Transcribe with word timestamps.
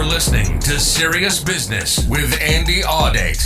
You're 0.00 0.08
listening 0.08 0.58
to 0.60 0.80
Serious 0.80 1.44
Business 1.44 2.08
with 2.08 2.40
Andy 2.40 2.80
Audate. 2.80 3.36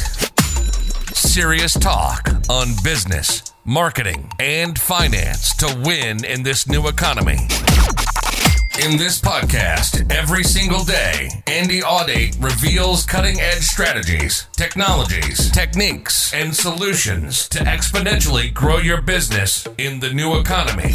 Serious 1.13 1.73
talk 1.73 2.29
on 2.49 2.69
business, 2.85 3.53
marketing, 3.65 4.31
and 4.39 4.79
finance 4.79 5.57
to 5.57 5.83
win 5.85 6.25
in 6.25 6.45
this 6.45 6.69
new 6.69 6.87
economy. 6.87 7.39
In 8.85 8.97
this 8.99 9.21
podcast, 9.21 10.09
every 10.13 10.45
single 10.45 10.85
day, 10.85 11.29
Andy 11.49 11.81
Audate 11.81 12.41
reveals 12.41 13.05
cutting 13.05 13.41
edge 13.41 13.65
strategies, 13.65 14.47
technologies, 14.53 15.51
techniques, 15.51 16.33
and 16.33 16.55
solutions 16.55 17.49
to 17.49 17.59
exponentially 17.65 18.55
grow 18.55 18.79
your 18.79 19.03
business 19.03 19.67
in 19.77 19.99
the 19.99 20.13
new 20.15 20.39
economy. 20.39 20.95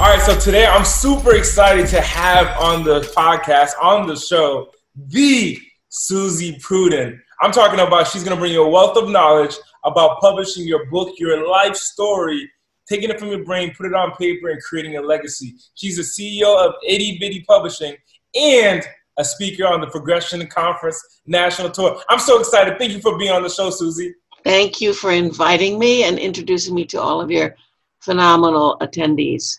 All 0.00 0.06
right, 0.06 0.22
so 0.22 0.34
today 0.34 0.64
I'm 0.64 0.86
super 0.86 1.36
excited 1.36 1.86
to 1.88 2.00
have 2.00 2.58
on 2.58 2.84
the 2.84 3.00
podcast, 3.14 3.72
on 3.82 4.06
the 4.06 4.16
show, 4.16 4.70
the 4.96 5.58
Suzy 5.90 6.58
Prudden. 6.58 7.22
I'm 7.42 7.52
talking 7.52 7.80
about 7.80 8.08
she's 8.08 8.24
going 8.24 8.34
to 8.34 8.40
bring 8.40 8.54
you 8.54 8.62
a 8.62 8.68
wealth 8.68 8.96
of 8.96 9.10
knowledge 9.10 9.54
about 9.84 10.18
publishing 10.22 10.66
your 10.66 10.86
book, 10.86 11.16
your 11.18 11.46
life 11.46 11.76
story, 11.76 12.50
taking 12.88 13.10
it 13.10 13.18
from 13.20 13.28
your 13.28 13.44
brain, 13.44 13.74
put 13.76 13.84
it 13.84 13.92
on 13.92 14.12
paper, 14.12 14.48
and 14.48 14.62
creating 14.62 14.96
a 14.96 15.02
legacy. 15.02 15.56
She's 15.74 15.98
the 15.98 16.02
CEO 16.02 16.66
of 16.66 16.76
Itty 16.88 17.18
Bitty 17.20 17.44
Publishing 17.46 17.94
and 18.34 18.82
a 19.18 19.24
speaker 19.24 19.66
on 19.66 19.82
the 19.82 19.86
Progression 19.88 20.46
Conference 20.46 21.20
National 21.26 21.68
Tour. 21.68 22.00
I'm 22.08 22.20
so 22.20 22.40
excited. 22.40 22.78
Thank 22.78 22.92
you 22.92 23.00
for 23.00 23.18
being 23.18 23.32
on 23.32 23.42
the 23.42 23.50
show, 23.50 23.68
Suzy. 23.68 24.14
Thank 24.44 24.80
you 24.80 24.94
for 24.94 25.12
inviting 25.12 25.78
me 25.78 26.04
and 26.04 26.18
introducing 26.18 26.74
me 26.74 26.86
to 26.86 26.98
all 26.98 27.20
of 27.20 27.30
your 27.30 27.54
phenomenal 28.00 28.78
attendees. 28.80 29.58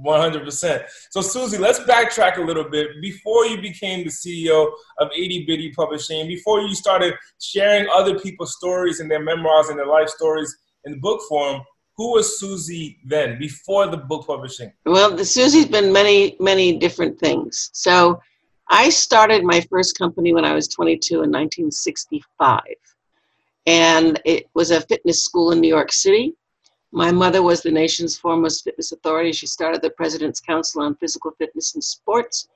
100%. 0.00 0.84
So, 1.10 1.20
Suzy, 1.20 1.58
let's 1.58 1.80
backtrack 1.80 2.38
a 2.38 2.40
little 2.40 2.68
bit. 2.68 3.00
Before 3.00 3.46
you 3.46 3.60
became 3.60 4.04
the 4.04 4.10
CEO 4.10 4.72
of 4.98 5.08
Itty 5.16 5.44
Bitty 5.46 5.72
Publishing, 5.72 6.26
before 6.26 6.60
you 6.60 6.74
started 6.74 7.14
sharing 7.40 7.88
other 7.88 8.18
people's 8.18 8.56
stories 8.56 9.00
and 9.00 9.10
their 9.10 9.22
memoirs 9.22 9.68
and 9.68 9.78
their 9.78 9.86
life 9.86 10.08
stories 10.08 10.56
in 10.84 11.00
book 11.00 11.20
form, 11.28 11.60
who 11.96 12.12
was 12.12 12.40
Suzy 12.40 12.98
then, 13.04 13.38
before 13.38 13.86
the 13.86 13.98
book 13.98 14.26
publishing? 14.26 14.72
Well, 14.86 15.14
the 15.14 15.24
Suzy's 15.24 15.66
been 15.66 15.92
many, 15.92 16.36
many 16.40 16.78
different 16.78 17.18
things. 17.18 17.70
So 17.74 18.20
I 18.70 18.88
started 18.88 19.44
my 19.44 19.60
first 19.70 19.98
company 19.98 20.32
when 20.32 20.44
I 20.44 20.54
was 20.54 20.68
22 20.68 21.16
in 21.16 21.30
1965. 21.30 22.60
And 23.66 24.20
it 24.24 24.46
was 24.54 24.70
a 24.70 24.80
fitness 24.80 25.22
school 25.22 25.52
in 25.52 25.60
New 25.60 25.68
York 25.68 25.92
City. 25.92 26.34
My 26.92 27.10
mother 27.10 27.42
was 27.42 27.62
the 27.62 27.70
nation's 27.70 28.18
foremost 28.18 28.64
fitness 28.64 28.92
authority. 28.92 29.32
She 29.32 29.46
started 29.46 29.82
the 29.82 29.90
President's 29.90 30.40
Council 30.40 30.82
on 30.82 30.94
Physical 30.96 31.32
Fitness 31.38 31.74
and 31.74 31.82
Sports. 31.82 32.48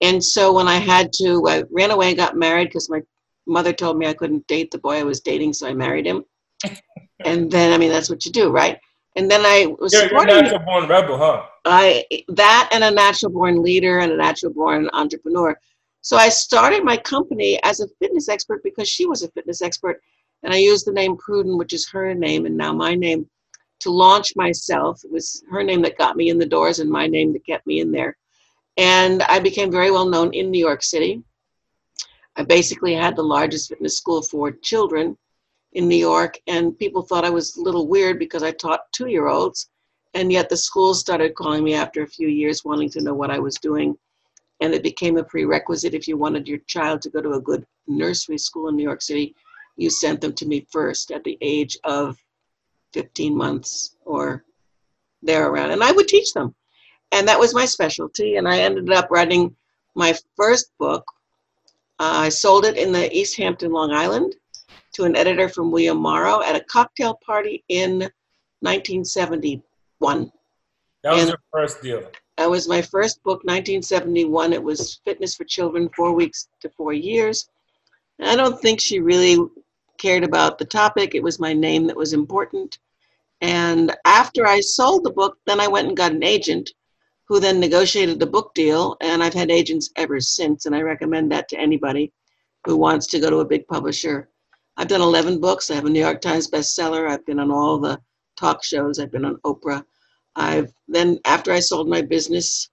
And 0.00 0.22
so 0.22 0.52
when 0.52 0.68
I 0.68 0.76
had 0.76 1.12
to, 1.14 1.46
I 1.48 1.64
ran 1.70 1.90
away 1.90 2.08
and 2.08 2.16
got 2.16 2.36
married 2.36 2.68
because 2.68 2.88
my 2.88 3.02
mother 3.46 3.72
told 3.72 3.98
me 3.98 4.06
I 4.06 4.14
couldn't 4.14 4.46
date 4.46 4.70
the 4.70 4.78
boy 4.78 4.98
I 4.98 5.02
was 5.02 5.20
dating, 5.20 5.52
so 5.52 5.68
I 5.68 5.74
married 5.74 6.06
him 6.06 6.24
and 7.24 7.50
then 7.50 7.72
I 7.72 7.78
mean 7.78 7.90
that's 7.90 8.10
what 8.10 8.24
you 8.24 8.32
do, 8.32 8.50
right? 8.50 8.78
And 9.16 9.30
then 9.30 9.44
I 9.44 9.74
was 9.78 9.92
you're, 9.92 10.08
you're 10.10 10.22
a 10.22 10.26
natural 10.26 10.60
born 10.60 10.88
rebel, 10.88 11.18
huh? 11.18 11.44
I 11.64 12.04
that 12.28 12.68
and 12.72 12.84
a 12.84 12.90
natural 12.90 13.32
born 13.32 13.62
leader 13.62 13.98
and 14.00 14.12
a 14.12 14.16
natural 14.16 14.52
born 14.52 14.88
entrepreneur. 14.92 15.58
So 16.00 16.16
I 16.16 16.28
started 16.28 16.84
my 16.84 16.96
company 16.96 17.60
as 17.64 17.80
a 17.80 17.88
fitness 17.98 18.28
expert 18.28 18.62
because 18.62 18.88
she 18.88 19.06
was 19.06 19.22
a 19.22 19.30
fitness 19.32 19.62
expert, 19.62 20.00
and 20.42 20.52
I 20.52 20.58
used 20.58 20.86
the 20.86 20.92
name 20.92 21.16
Prudden, 21.16 21.58
which 21.58 21.72
is 21.72 21.88
her 21.88 22.14
name 22.14 22.46
and 22.46 22.56
now 22.56 22.72
my 22.72 22.94
name, 22.94 23.28
to 23.80 23.90
launch 23.90 24.34
myself. 24.36 25.00
It 25.04 25.10
was 25.10 25.44
her 25.50 25.62
name 25.62 25.82
that 25.82 25.98
got 25.98 26.16
me 26.16 26.30
in 26.30 26.38
the 26.38 26.46
doors 26.46 26.78
and 26.78 26.90
my 26.90 27.06
name 27.06 27.32
that 27.32 27.46
kept 27.46 27.66
me 27.66 27.80
in 27.80 27.92
there. 27.92 28.16
And 28.76 29.22
I 29.22 29.38
became 29.38 29.70
very 29.70 29.90
well 29.90 30.08
known 30.08 30.32
in 30.34 30.50
New 30.50 30.58
York 30.58 30.82
City. 30.82 31.22
I 32.36 32.44
basically 32.44 32.94
had 32.94 33.16
the 33.16 33.22
largest 33.22 33.68
fitness 33.68 33.96
school 33.98 34.22
for 34.22 34.52
children 34.52 35.16
in 35.72 35.88
New 35.88 35.96
York, 35.96 36.38
and 36.46 36.78
people 36.78 37.02
thought 37.02 37.24
I 37.24 37.30
was 37.30 37.56
a 37.56 37.60
little 37.60 37.88
weird 37.88 38.18
because 38.18 38.42
I 38.42 38.52
taught 38.52 38.92
two 38.92 39.08
year 39.08 39.26
olds. 39.26 39.68
And 40.14 40.32
yet 40.32 40.48
the 40.48 40.56
schools 40.56 41.00
started 41.00 41.34
calling 41.34 41.62
me 41.62 41.74
after 41.74 42.02
a 42.02 42.08
few 42.08 42.28
years, 42.28 42.64
wanting 42.64 42.90
to 42.90 43.02
know 43.02 43.14
what 43.14 43.30
I 43.30 43.38
was 43.38 43.56
doing. 43.56 43.96
And 44.60 44.72
it 44.72 44.82
became 44.82 45.18
a 45.18 45.24
prerequisite 45.24 45.94
if 45.94 46.08
you 46.08 46.16
wanted 46.16 46.48
your 46.48 46.58
child 46.66 47.02
to 47.02 47.10
go 47.10 47.20
to 47.20 47.32
a 47.32 47.40
good 47.40 47.66
nursery 47.86 48.38
school 48.38 48.68
in 48.68 48.76
New 48.76 48.82
York 48.82 49.02
City, 49.02 49.34
you 49.76 49.90
sent 49.90 50.20
them 50.20 50.32
to 50.34 50.46
me 50.46 50.66
first 50.72 51.10
at 51.10 51.24
the 51.24 51.38
age 51.40 51.76
of 51.84 52.16
15 52.92 53.36
months 53.36 53.96
or 54.04 54.44
there 55.22 55.48
around. 55.48 55.70
And 55.70 55.82
I 55.82 55.92
would 55.92 56.08
teach 56.08 56.32
them. 56.32 56.54
And 57.12 57.26
that 57.28 57.38
was 57.38 57.54
my 57.54 57.64
specialty. 57.64 58.36
And 58.36 58.48
I 58.48 58.60
ended 58.60 58.90
up 58.92 59.10
writing 59.10 59.54
my 59.94 60.14
first 60.36 60.70
book. 60.78 61.04
Uh, 61.98 62.26
I 62.26 62.28
sold 62.28 62.64
it 62.64 62.76
in 62.76 62.92
the 62.92 63.14
East 63.16 63.36
Hampton, 63.36 63.72
Long 63.72 63.92
Island 63.92 64.34
to 64.94 65.04
an 65.04 65.16
editor 65.16 65.48
from 65.48 65.70
William 65.70 65.98
Morrow 65.98 66.42
at 66.42 66.56
a 66.56 66.64
cocktail 66.64 67.18
party 67.24 67.64
in 67.68 68.00
1971. 68.60 69.62
That 71.02 71.12
was 71.12 71.20
and 71.20 71.28
your 71.28 71.38
first 71.52 71.82
deal. 71.82 72.10
That 72.36 72.50
was 72.50 72.68
my 72.68 72.82
first 72.82 73.22
book, 73.22 73.38
1971. 73.44 74.52
It 74.52 74.62
was 74.62 75.00
Fitness 75.04 75.34
for 75.34 75.44
Children, 75.44 75.88
four 75.94 76.12
weeks 76.12 76.48
to 76.60 76.68
four 76.70 76.92
years. 76.92 77.48
I 78.20 78.34
don't 78.36 78.60
think 78.60 78.80
she 78.80 79.00
really 79.00 79.38
cared 79.98 80.24
about 80.24 80.58
the 80.58 80.64
topic. 80.64 81.14
It 81.14 81.22
was 81.22 81.38
my 81.38 81.52
name 81.52 81.86
that 81.86 81.96
was 81.96 82.12
important. 82.12 82.78
And 83.40 83.94
after 84.04 84.46
I 84.46 84.60
sold 84.60 85.04
the 85.04 85.10
book, 85.10 85.38
then 85.46 85.60
I 85.60 85.68
went 85.68 85.88
and 85.88 85.96
got 85.96 86.12
an 86.12 86.24
agent 86.24 86.70
who 87.26 87.40
then 87.40 87.60
negotiated 87.60 88.18
the 88.18 88.26
book 88.26 88.54
deal. 88.54 88.96
And 89.00 89.22
I've 89.22 89.34
had 89.34 89.50
agents 89.50 89.90
ever 89.96 90.20
since. 90.20 90.66
And 90.66 90.74
I 90.74 90.80
recommend 90.80 91.30
that 91.30 91.48
to 91.50 91.58
anybody 91.58 92.12
who 92.64 92.76
wants 92.76 93.06
to 93.08 93.20
go 93.20 93.30
to 93.30 93.38
a 93.38 93.44
big 93.44 93.66
publisher 93.68 94.28
I've 94.78 94.86
done 94.86 95.00
11 95.00 95.40
books. 95.40 95.70
I 95.70 95.74
have 95.74 95.86
a 95.86 95.90
New 95.90 95.98
York 96.00 96.20
Times 96.20 96.48
bestseller. 96.48 97.10
I've 97.10 97.26
been 97.26 97.40
on 97.40 97.50
all 97.50 97.78
the 97.78 98.00
talk 98.36 98.62
shows. 98.62 99.00
I've 99.00 99.10
been 99.10 99.24
on 99.24 99.34
Oprah. 99.38 99.84
I've 100.36 100.72
then 100.86 101.18
after 101.24 101.50
I 101.50 101.58
sold 101.58 101.88
my 101.88 102.00
business, 102.00 102.70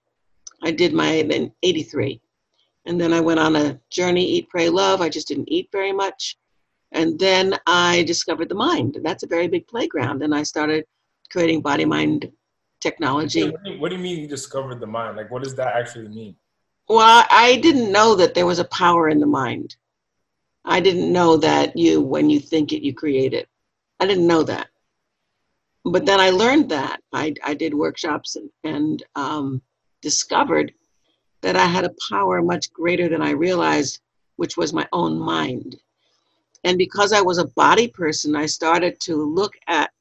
I 0.62 0.70
did 0.70 0.94
my 0.94 1.22
then 1.28 1.52
83. 1.64 2.20
And 2.84 3.00
then 3.00 3.12
I 3.12 3.20
went 3.20 3.40
on 3.40 3.56
a 3.56 3.80
journey, 3.90 4.24
eat, 4.24 4.48
pray, 4.48 4.68
love. 4.68 5.00
I 5.00 5.08
just 5.08 5.26
didn't 5.26 5.50
eat 5.50 5.68
very 5.72 5.92
much. 5.92 6.38
And 6.96 7.18
then 7.18 7.54
I 7.66 8.04
discovered 8.04 8.48
the 8.48 8.54
mind. 8.54 8.98
That's 9.02 9.22
a 9.22 9.26
very 9.26 9.48
big 9.48 9.66
playground. 9.66 10.22
And 10.22 10.34
I 10.34 10.42
started 10.42 10.86
creating 11.30 11.60
body 11.60 11.84
mind 11.84 12.32
technology. 12.80 13.50
What 13.50 13.64
do, 13.64 13.70
you, 13.70 13.80
what 13.80 13.88
do 13.90 13.96
you 13.96 14.02
mean 14.02 14.20
you 14.20 14.26
discovered 14.26 14.80
the 14.80 14.86
mind? 14.86 15.16
Like, 15.18 15.30
what 15.30 15.42
does 15.42 15.54
that 15.56 15.76
actually 15.76 16.08
mean? 16.08 16.36
Well, 16.88 17.26
I 17.30 17.56
didn't 17.56 17.92
know 17.92 18.14
that 18.14 18.32
there 18.32 18.46
was 18.46 18.60
a 18.60 18.64
power 18.64 19.10
in 19.10 19.20
the 19.20 19.26
mind. 19.26 19.76
I 20.64 20.80
didn't 20.80 21.12
know 21.12 21.36
that 21.36 21.76
you, 21.76 22.00
when 22.00 22.30
you 22.30 22.40
think 22.40 22.72
it, 22.72 22.82
you 22.82 22.94
create 22.94 23.34
it. 23.34 23.46
I 24.00 24.06
didn't 24.06 24.26
know 24.26 24.42
that. 24.44 24.68
But 25.84 26.06
then 26.06 26.18
I 26.18 26.30
learned 26.30 26.70
that. 26.70 27.00
I, 27.12 27.34
I 27.44 27.54
did 27.54 27.74
workshops 27.74 28.36
and, 28.36 28.50
and 28.64 29.02
um, 29.16 29.62
discovered 30.00 30.72
that 31.42 31.56
I 31.56 31.66
had 31.66 31.84
a 31.84 31.94
power 32.10 32.40
much 32.42 32.72
greater 32.72 33.08
than 33.08 33.22
I 33.22 33.30
realized, 33.30 34.00
which 34.36 34.56
was 34.56 34.72
my 34.72 34.88
own 34.92 35.18
mind. 35.18 35.76
And 36.66 36.76
because 36.76 37.12
I 37.12 37.20
was 37.20 37.38
a 37.38 37.46
body 37.46 37.86
person, 37.86 38.34
I 38.34 38.46
started 38.46 38.98
to 39.02 39.14
look 39.14 39.54
at 39.68 39.92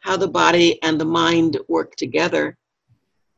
how 0.00 0.18
the 0.18 0.28
body 0.28 0.78
and 0.82 1.00
the 1.00 1.06
mind 1.06 1.56
work 1.66 1.96
together 1.96 2.58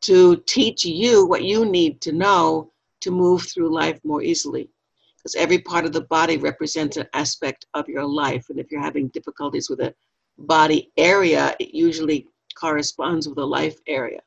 to 0.00 0.42
teach 0.46 0.84
you 0.84 1.24
what 1.24 1.44
you 1.44 1.64
need 1.64 2.00
to 2.00 2.10
know 2.10 2.72
to 3.02 3.12
move 3.12 3.42
through 3.42 3.72
life 3.72 4.00
more 4.02 4.20
easily 4.20 4.68
because 5.16 5.36
every 5.36 5.60
part 5.60 5.84
of 5.84 5.92
the 5.92 6.08
body 6.16 6.38
represents 6.38 6.96
an 6.96 7.06
aspect 7.14 7.66
of 7.74 7.88
your 7.88 8.04
life. 8.04 8.46
And 8.50 8.58
if 8.58 8.72
you're 8.72 8.82
having 8.82 9.06
difficulties 9.08 9.70
with 9.70 9.78
a 9.78 9.94
body 10.36 10.90
area, 10.96 11.54
it 11.60 11.72
usually 11.72 12.26
corresponds 12.56 13.28
with 13.28 13.38
a 13.38 13.44
life 13.44 13.78
area. 13.86 14.22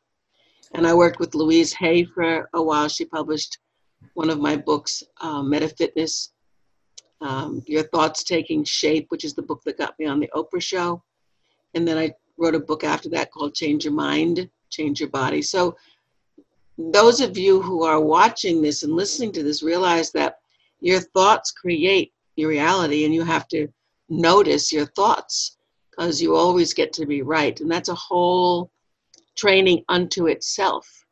And 0.73 0.88
I 0.88 0.94
worked 0.94 1.19
with 1.19 1.35
Louise 1.35 1.73
Hay 1.73 2.05
for 2.05 2.49
a 2.53 2.63
while. 2.63 2.88
She 2.88 3.03
published 3.03 3.59
one 4.13 4.30
of 4.30 4.39
my 4.39 4.56
books, 4.56 5.03
uh, 5.19 5.41
Metafitness, 5.41 6.30
um, 7.25 7.63
Your 7.66 7.83
Thoughts 7.83 8.24
Taking 8.24 8.63
Shape, 8.63 9.07
which 9.10 9.24
is 9.24 9.33
the 9.33 9.42
book 9.42 9.63
that 9.66 9.80
got 9.80 9.98
me 9.98 10.06
on 10.06 10.19
the 10.19 10.30
Oprah 10.36 10.62
show. 10.62 11.01
And 11.74 11.88
then 11.88 11.98
I 11.98 12.13
wrote 12.38 12.54
a 12.54 12.60
book 12.60 12.83
after 12.83 13.10
that 13.10 13.31
called 13.31 13.56
Change 13.56 13.86
Your 13.86 13.94
Mind, 13.94 14.48
Change 14.69 15.00
Your 15.00 15.10
Body. 15.10 15.42
So 15.42 15.75
those 16.77 17.22
of 17.22 17.38
you 17.38 17.62
who 17.62 17.83
are 17.83 18.00
watching 18.00 18.62
this 18.62 18.83
and 18.83 18.94
listening 18.94 19.31
to 19.33 19.44
this 19.44 19.63
realize 19.63 20.12
that 20.12 20.38
your 20.81 21.00
thoughts 21.00 21.51
create 21.51 22.13
your 22.36 22.50
reality 22.50 23.06
and 23.06 23.13
you 23.13 23.24
have 23.24 23.48
to 23.48 23.68
notice 24.10 24.71
your 24.71 24.86
thoughts 24.88 25.57
because 25.89 26.21
you 26.21 26.36
always 26.36 26.74
get 26.74 26.94
to 26.94 27.06
be 27.06 27.21
right 27.21 27.60
and 27.62 27.71
that's 27.71 27.89
a 27.89 27.95
whole 27.95 28.69
training 29.36 29.83
unto 29.88 30.28
itself 30.28 31.05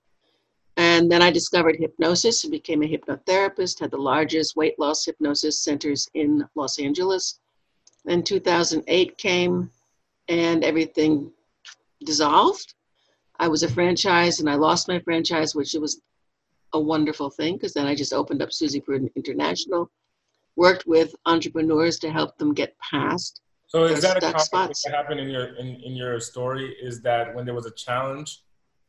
and 0.78 1.12
then 1.12 1.22
i 1.22 1.32
discovered 1.32 1.76
hypnosis 1.76 2.44
and 2.44 2.52
became 2.52 2.84
a 2.84 2.88
hypnotherapist 2.88 3.80
had 3.80 3.92
the 3.92 3.98
largest 3.98 4.56
weight 4.56 4.78
loss 4.80 5.06
hypnosis 5.06 5.60
centers 5.60 6.10
in 6.14 6.46
los 6.56 6.80
angeles 6.80 7.40
then 8.06 8.24
2008 8.24 9.18
came 9.18 9.70
and 10.30 10.64
everything 10.64 11.32
dissolved 12.06 12.74
i 13.40 13.48
was 13.48 13.64
a 13.64 13.70
franchise 13.70 14.40
and 14.40 14.50
i 14.50 14.56
lost 14.56 14.88
my 14.88 15.00
franchise 15.00 15.56
which 15.56 15.74
was 15.74 16.02
a 16.74 16.80
wonderful 16.80 17.30
thing 17.30 17.56
because 17.56 17.74
then 17.74 17.88
I 17.88 17.96
just 17.96 18.14
opened 18.14 18.42
up 18.42 18.52
Suzy 18.52 18.82
Prudden 18.82 19.10
International, 19.16 19.90
worked 20.56 20.86
with 20.86 21.16
entrepreneurs 21.26 21.98
to 22.00 22.12
help 22.12 22.38
them 22.38 22.54
get 22.54 22.76
past. 22.80 23.42
So 23.68 23.86
is 23.86 24.02
that 24.02 24.18
a 24.18 24.22
common 24.22 24.40
spots. 24.40 24.84
that 24.84 24.94
happened 24.94 25.20
in 25.20 25.30
your 25.30 25.56
in, 25.56 25.76
in 25.82 25.96
your 25.96 26.20
story? 26.20 26.76
Is 26.82 27.02
that 27.02 27.34
when 27.34 27.46
there 27.46 27.56
was 27.56 27.66
a 27.66 27.72
challenge 27.72 28.44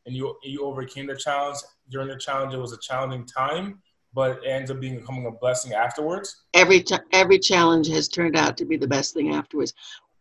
and 0.05 0.15
you 0.15 0.35
you 0.43 0.63
overcame 0.63 1.07
the 1.07 1.15
challenge 1.15 1.57
during 1.89 2.07
the 2.07 2.17
challenge, 2.17 2.53
it 2.53 2.57
was 2.57 2.73
a 2.73 2.79
challenging 2.79 3.25
time, 3.25 3.81
but 4.13 4.43
it 4.43 4.47
ends 4.47 4.71
up 4.71 4.79
being 4.79 4.99
becoming 4.99 5.25
a 5.27 5.31
blessing 5.31 5.73
afterwards. 5.73 6.43
Every 6.53 6.83
every 7.11 7.39
challenge 7.39 7.87
has 7.89 8.07
turned 8.07 8.35
out 8.35 8.57
to 8.57 8.65
be 8.65 8.77
the 8.77 8.87
best 8.87 9.13
thing 9.13 9.33
afterwards. 9.33 9.73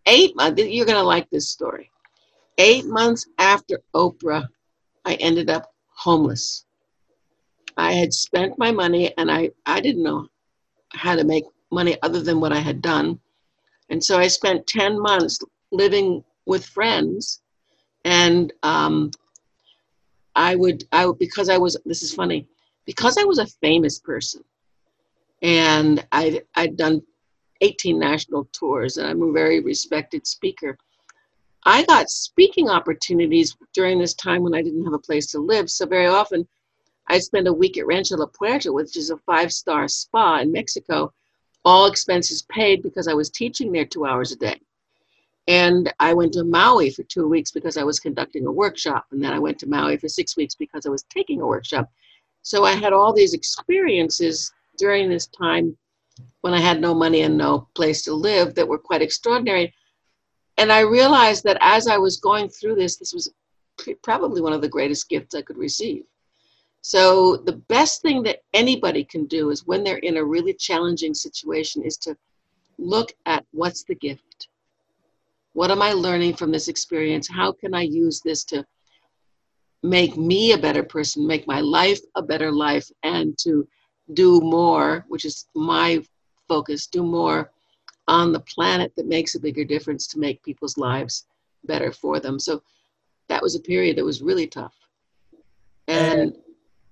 Eight 0.07 0.37
months. 0.37 0.63
You're 0.63 0.87
gonna 0.87 1.03
like 1.03 1.29
this 1.31 1.51
story. 1.51 1.91
Eight 2.59 2.87
months 2.87 3.27
after 3.39 3.81
Oprah, 3.95 4.47
I 5.05 5.15
ended 5.15 5.51
up 5.51 5.73
homeless. 5.89 6.65
I 7.77 7.93
had 7.93 8.13
spent 8.13 8.59
my 8.59 8.71
money, 8.71 9.13
and 9.19 9.31
I 9.31 9.51
I 9.67 9.81
didn't 9.81 10.03
know 10.03 10.29
how 10.91 11.17
to 11.17 11.25
make 11.25 11.45
money 11.71 11.97
other 12.03 12.23
than 12.23 12.41
what 12.41 12.53
I 12.53 12.61
had 12.61 12.81
done, 12.81 13.19
and 13.91 14.03
so 14.03 14.19
I 14.19 14.29
spent 14.29 14.67
ten 14.67 15.01
months 15.01 15.39
living 15.73 16.23
with 16.47 16.65
friends, 16.65 17.41
and 18.05 18.53
um, 18.63 19.11
I 20.35 20.55
would 20.57 20.85
I 20.93 21.07
would 21.07 21.19
because 21.19 21.49
I 21.49 21.59
was 21.59 21.77
this 21.85 22.03
is 22.03 22.15
funny 22.15 22.49
because 22.87 23.17
I 23.19 23.25
was 23.25 23.39
a 23.39 23.47
famous 23.47 23.99
person 23.99 24.43
and 25.43 26.07
I, 26.11 26.43
I'd 26.55 26.77
done 26.77 27.03
18 27.61 27.99
national 27.99 28.49
tours 28.53 28.97
and 28.97 29.07
I'm 29.07 29.23
a 29.23 29.33
very 29.33 29.61
respected 29.61 30.27
speaker. 30.27 30.79
I 31.67 31.85
got 31.85 32.11
speaking 32.11 32.69
opportunities 32.69 33.57
during 33.75 33.99
this 33.99 34.15
time 34.15 34.43
when 34.43 34.55
I 34.55 34.63
didn't 34.63 34.85
have 34.85 34.95
a 34.95 34.99
place 34.99 35.27
to 35.29 35.39
live. 35.39 35.71
So 35.71 35.87
very 35.87 36.07
often 36.07 36.47
I'd 37.09 37.23
spend 37.23 37.47
a 37.47 37.53
week 37.53 37.79
at 37.79 37.87
Rancho 37.87 38.17
La 38.17 38.27
Puerta, 38.27 38.73
which 38.73 38.97
is 38.97 39.11
a 39.11 39.19
five 39.19 39.53
star 39.53 39.87
spa 39.89 40.39
in 40.39 40.51
Mexico, 40.51 41.13
all 41.65 41.87
expenses 41.87 42.43
paid 42.51 42.83
because 42.83 43.07
I 43.07 43.15
was 43.15 43.31
teaching 43.31 43.71
there 43.71 43.85
two 43.85 44.07
hours 44.07 44.33
a 44.33 44.37
day. 44.37 44.61
And 45.47 45.93
I 46.01 46.15
went 46.15 46.33
to 46.35 46.45
Maui 46.45 46.91
for 46.91 47.03
two 47.03 47.29
weeks 47.29 47.51
because 47.51 47.77
I 47.77 47.83
was 47.83 48.01
conducting 48.01 48.47
a 48.47 48.53
workshop. 48.53 49.07
And 49.11 49.23
then 49.23 49.33
I 49.33 49.39
went 49.39 49.59
to 49.59 49.69
Maui 49.69 49.99
for 49.99 50.09
six 50.09 50.37
weeks 50.37 50.55
because 50.55 50.87
I 50.87 50.91
was 50.91 51.05
taking 51.05 51.41
a 51.41 51.47
workshop. 51.47 51.91
So 52.43 52.65
I 52.65 52.73
had 52.73 52.93
all 52.93 53.13
these 53.13 53.35
experiences 53.35 54.53
during 54.79 55.09
this 55.09 55.27
time 55.27 55.77
when 56.41 56.55
I 56.55 56.61
had 56.61 56.81
no 56.81 56.95
money 56.95 57.23
and 57.23 57.37
no 57.37 57.69
place 57.75 58.03
to 58.03 58.15
live 58.15 58.55
that 58.55 58.69
were 58.69 58.79
quite 58.79 59.03
extraordinary. 59.03 59.75
And 60.57 60.71
I 60.73 60.81
realized 60.81 61.45
that 61.45 61.59
as 61.61 61.89
I 61.89 61.99
was 61.99 62.19
going 62.19 62.49
through 62.49 62.77
this, 62.77 62.97
this 62.97 63.13
was 63.13 63.33
probably 64.03 64.41
one 64.41 64.53
of 64.53 64.63
the 64.63 64.69
greatest 64.69 65.09
gifts 65.09 65.35
I 65.35 65.43
could 65.43 65.59
receive. 65.59 66.05
So 66.81 67.39
the 67.39 67.57
best 67.69 68.03
thing 68.03 68.23
that 68.25 68.43
anybody 68.53 69.05
can 69.05 69.25
do 69.25 69.51
is 69.51 69.67
when 69.67 69.83
they're 69.83 69.97
in 69.97 70.19
a 70.19 70.25
really 70.25 70.53
challenging 70.53 71.15
situation 71.15 71.83
is 71.83 71.97
to 71.99 72.17
look 72.79 73.13
at 73.27 73.47
what's 73.53 73.85
the 73.85 73.95
gift? 73.95 74.49
What 75.55 75.71
am 75.71 75.81
I 75.81 75.93
learning 75.93 76.35
from 76.35 76.51
this 76.51 76.69
experience? 76.69 77.29
How 77.29 77.53
can 77.53 77.75
I 77.75 77.83
use 77.83 78.21
this 78.21 78.45
to 78.47 78.65
make 79.83 80.17
me 80.17 80.53
a 80.53 80.59
better 80.59 80.83
person, 80.83 81.27
make 81.27 81.47
my 81.47 81.61
life 81.61 82.01
a 82.17 82.23
better 82.23 82.51
life, 82.53 82.91
and 83.03 83.39
to 83.39 83.67
do 84.13 84.41
more, 84.41 85.05
which 85.09 85.25
is 85.25 85.47
my 85.55 86.03
focus, 86.49 86.87
do 86.87 87.03
more 87.03 87.51
on 88.09 88.33
the 88.33 88.41
planet 88.41 88.93
that 88.97 89.07
makes 89.07 89.35
a 89.35 89.41
bigger 89.41 89.65
difference 89.65 90.07
to 90.09 90.19
make 90.19 90.43
people's 90.43 90.77
lives 90.77 91.27
better 91.65 91.93
for 91.93 92.21
them. 92.21 92.39
So 92.39 92.63
that 93.29 93.43
was 93.43 93.55
a 93.55 93.61
period 93.61 93.97
that 93.97 94.05
was 94.05 94.23
really 94.23 94.47
tough. 94.47 94.75
And 95.89 96.37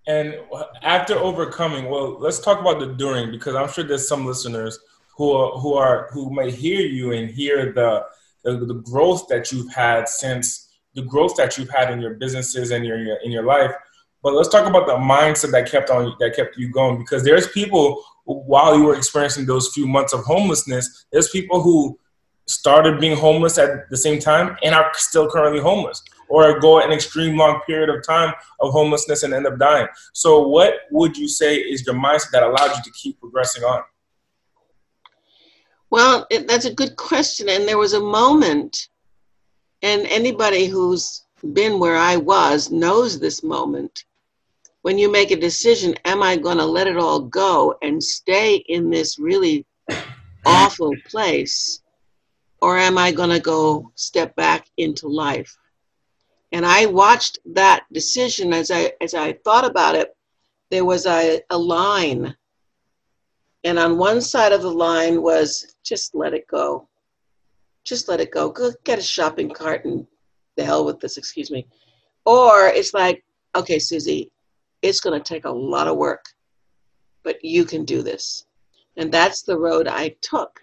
and, 0.06 0.34
and 0.34 0.34
after 0.82 1.14
overcoming, 1.14 1.88
well, 1.90 2.18
let's 2.18 2.40
talk 2.40 2.60
about 2.60 2.80
the 2.80 2.94
during 2.94 3.30
because 3.30 3.54
I'm 3.54 3.70
sure 3.70 3.84
there's 3.84 4.08
some 4.08 4.24
listeners 4.24 4.78
who 5.16 5.32
are 5.32 5.58
who 5.58 5.74
are 5.74 6.08
who 6.12 6.30
may 6.30 6.50
hear 6.50 6.80
you 6.80 7.12
and 7.12 7.28
hear 7.28 7.72
the 7.72 8.04
the, 8.44 8.56
the 8.56 8.82
growth 8.84 9.28
that 9.28 9.52
you've 9.52 9.72
had 9.72 10.08
since 10.08 10.68
the 10.94 11.02
growth 11.02 11.36
that 11.36 11.56
you've 11.56 11.70
had 11.70 11.90
in 11.90 12.00
your 12.00 12.14
businesses 12.14 12.70
and 12.70 12.84
your, 12.84 12.98
your 12.98 13.16
in 13.24 13.30
your 13.30 13.44
life. 13.44 13.72
But 14.22 14.34
let's 14.34 14.48
talk 14.48 14.68
about 14.68 14.86
the 14.86 14.94
mindset 14.94 15.50
that 15.52 15.70
kept 15.70 15.90
on 15.90 16.14
that 16.20 16.36
kept 16.36 16.56
you 16.56 16.70
going 16.70 16.98
because 16.98 17.24
there's 17.24 17.48
people 17.48 18.02
while 18.24 18.76
you 18.76 18.84
were 18.84 18.96
experiencing 18.96 19.46
those 19.46 19.72
few 19.72 19.86
months 19.86 20.12
of 20.12 20.20
homelessness, 20.24 21.06
there's 21.12 21.28
people 21.30 21.60
who 21.60 21.98
started 22.46 23.00
being 23.00 23.16
homeless 23.16 23.58
at 23.58 23.88
the 23.90 23.96
same 23.96 24.18
time 24.18 24.56
and 24.62 24.74
are 24.74 24.90
still 24.94 25.28
currently 25.28 25.60
homeless 25.60 26.02
or 26.28 26.58
go 26.60 26.80
an 26.80 26.92
extreme 26.92 27.36
long 27.36 27.60
period 27.66 27.88
of 27.88 28.04
time 28.06 28.32
of 28.60 28.72
homelessness 28.72 29.22
and 29.22 29.32
end 29.32 29.46
up 29.46 29.58
dying. 29.58 29.86
So 30.12 30.46
what 30.48 30.74
would 30.90 31.16
you 31.16 31.28
say 31.28 31.56
is 31.56 31.86
your 31.86 31.94
mindset 31.94 32.30
that 32.32 32.42
allowed 32.42 32.76
you 32.76 32.82
to 32.82 32.90
keep 32.92 33.20
progressing 33.20 33.62
on? 33.64 33.82
Well, 35.92 36.26
it, 36.30 36.48
that's 36.48 36.64
a 36.64 36.74
good 36.74 36.96
question. 36.96 37.50
And 37.50 37.68
there 37.68 37.76
was 37.76 37.92
a 37.92 38.00
moment 38.00 38.88
and 39.82 40.06
anybody 40.06 40.64
who's 40.64 41.26
been 41.52 41.78
where 41.78 41.98
I 41.98 42.16
was 42.16 42.70
knows 42.70 43.20
this 43.20 43.42
moment. 43.42 44.06
When 44.80 44.96
you 44.96 45.12
make 45.12 45.32
a 45.32 45.36
decision, 45.36 45.94
am 46.06 46.22
I 46.22 46.38
going 46.38 46.56
to 46.56 46.64
let 46.64 46.86
it 46.86 46.96
all 46.96 47.20
go 47.20 47.76
and 47.82 48.02
stay 48.02 48.56
in 48.68 48.88
this 48.88 49.18
really 49.18 49.66
awful 50.46 50.94
place? 51.10 51.82
Or 52.62 52.78
am 52.78 52.96
I 52.96 53.12
going 53.12 53.28
to 53.28 53.40
go 53.40 53.92
step 53.94 54.34
back 54.34 54.70
into 54.78 55.08
life? 55.08 55.54
And 56.52 56.64
I 56.64 56.86
watched 56.86 57.38
that 57.52 57.84
decision 57.92 58.54
as 58.54 58.70
I 58.70 58.92
as 59.02 59.12
I 59.12 59.34
thought 59.44 59.66
about 59.66 59.94
it. 59.94 60.16
There 60.70 60.86
was 60.86 61.04
a, 61.04 61.42
a 61.50 61.58
line, 61.58 62.34
and 63.64 63.78
on 63.78 63.98
one 63.98 64.20
side 64.20 64.52
of 64.52 64.62
the 64.62 64.70
line 64.70 65.22
was 65.22 65.74
just 65.84 66.14
let 66.14 66.34
it 66.34 66.46
go 66.46 66.88
just 67.84 68.08
let 68.08 68.20
it 68.20 68.30
go. 68.30 68.50
Go 68.50 68.70
get 68.84 68.98
a 68.98 69.02
shopping 69.02 69.50
cart 69.50 69.84
and 69.84 70.06
the 70.56 70.64
hell 70.64 70.84
with 70.84 71.00
this, 71.00 71.16
excuse 71.16 71.50
me. 71.50 71.66
Or 72.24 72.68
it's 72.68 72.94
like, 72.94 73.24
okay, 73.54 73.78
Suzy, 73.78 74.30
it's 74.82 75.00
going 75.00 75.20
to 75.20 75.24
take 75.34 75.44
a 75.44 75.50
lot 75.50 75.88
of 75.88 75.96
work, 75.96 76.26
but 77.22 77.44
you 77.44 77.64
can 77.64 77.84
do 77.84 78.02
this. 78.02 78.46
And 78.96 79.10
that's 79.10 79.42
the 79.42 79.58
road 79.58 79.88
I 79.88 80.14
took. 80.20 80.60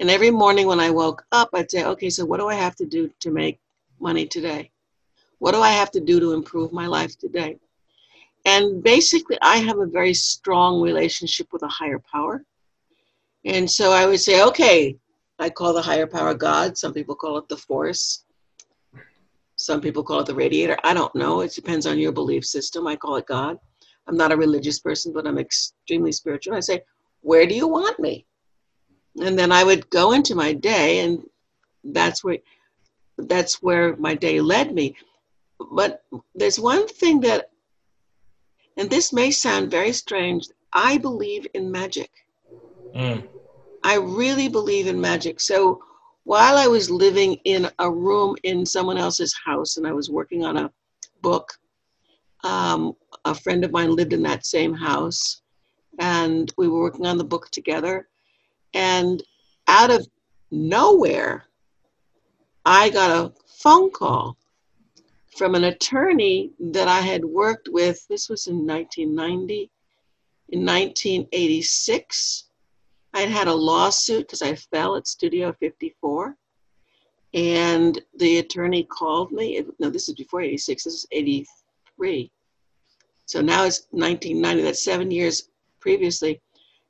And 0.00 0.10
every 0.10 0.30
morning 0.30 0.66
when 0.66 0.80
I 0.80 0.90
woke 0.90 1.24
up, 1.32 1.50
I'd 1.54 1.70
say, 1.70 1.84
okay, 1.84 2.10
so 2.10 2.24
what 2.24 2.40
do 2.40 2.48
I 2.48 2.54
have 2.54 2.76
to 2.76 2.86
do 2.86 3.10
to 3.20 3.30
make 3.30 3.60
money 4.00 4.26
today? 4.26 4.70
What 5.38 5.52
do 5.52 5.60
I 5.60 5.70
have 5.70 5.90
to 5.92 6.00
do 6.00 6.20
to 6.20 6.32
improve 6.32 6.72
my 6.72 6.86
life 6.86 7.18
today? 7.18 7.58
And 8.44 8.82
basically, 8.82 9.38
I 9.40 9.58
have 9.58 9.78
a 9.78 9.86
very 9.86 10.14
strong 10.14 10.80
relationship 10.80 11.48
with 11.52 11.62
a 11.62 11.68
higher 11.68 12.02
power. 12.12 12.44
And 13.44 13.70
so 13.70 13.92
I 13.92 14.06
would 14.06 14.20
say, 14.20 14.42
okay, 14.44 14.96
I 15.38 15.50
call 15.50 15.72
the 15.72 15.82
higher 15.82 16.06
power 16.06 16.34
God. 16.34 16.76
Some 16.76 16.92
people 16.92 17.14
call 17.14 17.38
it 17.38 17.48
the 17.48 17.56
force. 17.56 18.24
Some 19.56 19.80
people 19.80 20.02
call 20.02 20.20
it 20.20 20.26
the 20.26 20.34
radiator. 20.34 20.76
I 20.82 20.94
don't 20.94 21.14
know. 21.14 21.40
It 21.40 21.52
depends 21.52 21.86
on 21.86 21.98
your 21.98 22.12
belief 22.12 22.44
system. 22.44 22.86
I 22.86 22.96
call 22.96 23.16
it 23.16 23.26
God. 23.26 23.58
I'm 24.06 24.16
not 24.16 24.32
a 24.32 24.36
religious 24.36 24.80
person, 24.80 25.12
but 25.12 25.26
I'm 25.26 25.38
extremely 25.38 26.12
spiritual. 26.12 26.54
I 26.54 26.60
say, 26.60 26.82
Where 27.20 27.46
do 27.46 27.54
you 27.54 27.68
want 27.68 28.00
me? 28.00 28.26
And 29.22 29.38
then 29.38 29.52
I 29.52 29.62
would 29.62 29.88
go 29.90 30.12
into 30.12 30.34
my 30.34 30.52
day, 30.52 31.00
and 31.00 31.22
that's 31.84 32.24
where 32.24 32.38
that's 33.18 33.62
where 33.62 33.96
my 33.96 34.14
day 34.14 34.40
led 34.40 34.74
me. 34.74 34.96
But 35.70 36.02
there's 36.34 36.58
one 36.58 36.88
thing 36.88 37.20
that, 37.20 37.50
and 38.76 38.88
this 38.88 39.12
may 39.12 39.30
sound 39.30 39.70
very 39.70 39.92
strange, 39.92 40.48
I 40.72 40.98
believe 40.98 41.46
in 41.54 41.70
magic. 41.70 42.10
Mm. 42.94 43.26
I 43.84 43.96
really 43.96 44.48
believe 44.48 44.86
in 44.86 45.00
magic. 45.00 45.40
So 45.40 45.82
while 46.24 46.56
I 46.56 46.66
was 46.66 46.90
living 46.90 47.34
in 47.44 47.68
a 47.78 47.90
room 47.90 48.36
in 48.44 48.64
someone 48.64 48.96
else's 48.96 49.34
house 49.44 49.76
and 49.76 49.86
I 49.86 49.92
was 49.92 50.10
working 50.10 50.44
on 50.44 50.56
a 50.56 50.70
book, 51.20 51.52
um, 52.44 52.94
a 53.24 53.34
friend 53.34 53.64
of 53.64 53.72
mine 53.72 53.94
lived 53.94 54.12
in 54.12 54.22
that 54.22 54.46
same 54.46 54.74
house 54.74 55.42
and 55.98 56.52
we 56.56 56.68
were 56.68 56.80
working 56.80 57.06
on 57.06 57.18
the 57.18 57.24
book 57.24 57.50
together. 57.50 58.08
And 58.74 59.22
out 59.68 59.90
of 59.90 60.06
nowhere, 60.50 61.44
I 62.64 62.90
got 62.90 63.10
a 63.10 63.32
phone 63.46 63.90
call 63.90 64.36
from 65.36 65.54
an 65.54 65.64
attorney 65.64 66.50
that 66.60 66.88
I 66.88 67.00
had 67.00 67.24
worked 67.24 67.68
with. 67.70 68.06
This 68.08 68.28
was 68.28 68.46
in 68.46 68.66
1990. 68.66 69.70
In 70.50 70.66
1986, 70.66 72.44
I'd 73.14 73.28
had 73.28 73.48
a 73.48 73.54
lawsuit 73.54 74.26
because 74.26 74.42
I 74.42 74.54
fell 74.54 74.96
at 74.96 75.06
Studio 75.06 75.52
54. 75.52 76.36
And 77.34 78.00
the 78.18 78.38
attorney 78.38 78.84
called 78.84 79.32
me. 79.32 79.62
No, 79.78 79.88
this 79.88 80.08
is 80.08 80.14
before 80.14 80.42
86, 80.42 80.84
this 80.84 80.94
is 80.94 81.06
83. 81.10 82.30
So 83.24 83.40
now 83.40 83.64
it's 83.64 83.86
1990, 83.90 84.62
that's 84.62 84.84
seven 84.84 85.10
years 85.10 85.48
previously, 85.80 86.42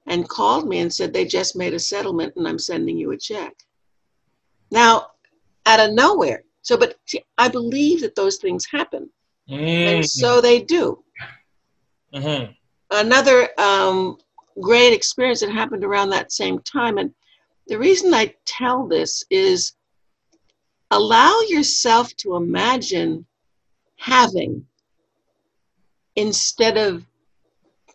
and 0.07 0.29
called 0.29 0.69
me 0.69 0.81
and 0.81 0.93
said 0.93 1.13
they 1.13 1.25
just 1.25 1.55
made 1.55 1.75
a 1.75 1.79
settlement 1.79 2.35
and 2.35 2.49
I'm 2.49 2.59
sending 2.59 2.99
you 2.99 3.13
a 3.13 3.17
check. 3.17 3.55
Now, 4.73 5.09
out 5.67 5.79
of 5.79 5.95
nowhere. 5.95 6.43
So, 6.63 6.77
but 6.77 6.97
see, 7.07 7.23
I 7.39 7.49
believe 7.49 8.01
that 8.03 8.15
those 8.15 8.39
things 8.39 8.67
happen. 8.71 9.11
Mm. 9.49 9.97
And 9.97 10.09
so 10.09 10.41
they 10.41 10.63
do. 10.63 11.03
Mm-hmm. 12.15 12.53
Another 12.91 13.49
um, 13.59 14.19
great 14.61 14.93
experience 14.93 15.41
that 15.41 15.51
happened 15.51 15.85
around 15.85 16.11
that 16.11 16.33
same 16.33 16.61
time. 16.61 16.99
And 16.99 17.13
the 17.67 17.79
reason 17.79 18.15
I 18.15 18.35
tell 18.45 18.87
this 18.87 19.25
is 19.31 19.75
allow 20.91 21.41
yourself 21.49 22.15
to 22.17 22.37
imagine 22.37 23.27
having 23.97 24.65
instead 26.17 26.77
of 26.77 27.05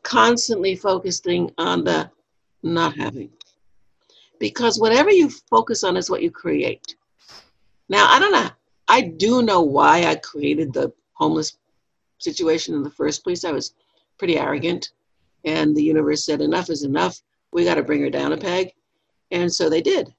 constantly 0.04 0.76
focusing 0.76 1.52
on 1.58 1.84
the 1.84 2.10
not 2.64 2.96
having. 2.96 3.30
Because 4.40 4.80
whatever 4.80 5.12
you 5.12 5.30
focus 5.30 5.84
on 5.84 5.98
is 5.98 6.10
what 6.10 6.24
you 6.24 6.32
create. 6.32 6.96
Now, 7.90 8.08
I 8.10 8.20
don't 8.20 8.32
know. 8.32 8.50
I 8.88 9.02
do 9.02 9.42
know 9.42 9.62
why 9.62 10.06
I 10.06 10.16
created 10.16 10.74
the 10.74 10.94
homeless 11.14 11.58
situation 12.20 12.76
in 12.76 12.84
the 12.84 12.92
first 12.92 13.24
place. 13.24 13.44
I 13.44 13.52
was 13.52 13.74
pretty 14.18 14.38
arrogant, 14.38 14.92
and 15.46 15.76
the 15.76 15.84
universe 15.84 16.26
said, 16.26 16.42
Enough 16.42 16.70
is 16.70 16.84
enough. 16.84 17.22
We 17.52 17.64
got 17.64 17.76
to 17.76 17.84
bring 17.84 18.02
her 18.02 18.10
down 18.10 18.34
a 18.34 18.38
peg. 18.38 18.74
And 19.32 19.54
so 19.54 19.70
they 19.70 19.82
did. 19.82 20.14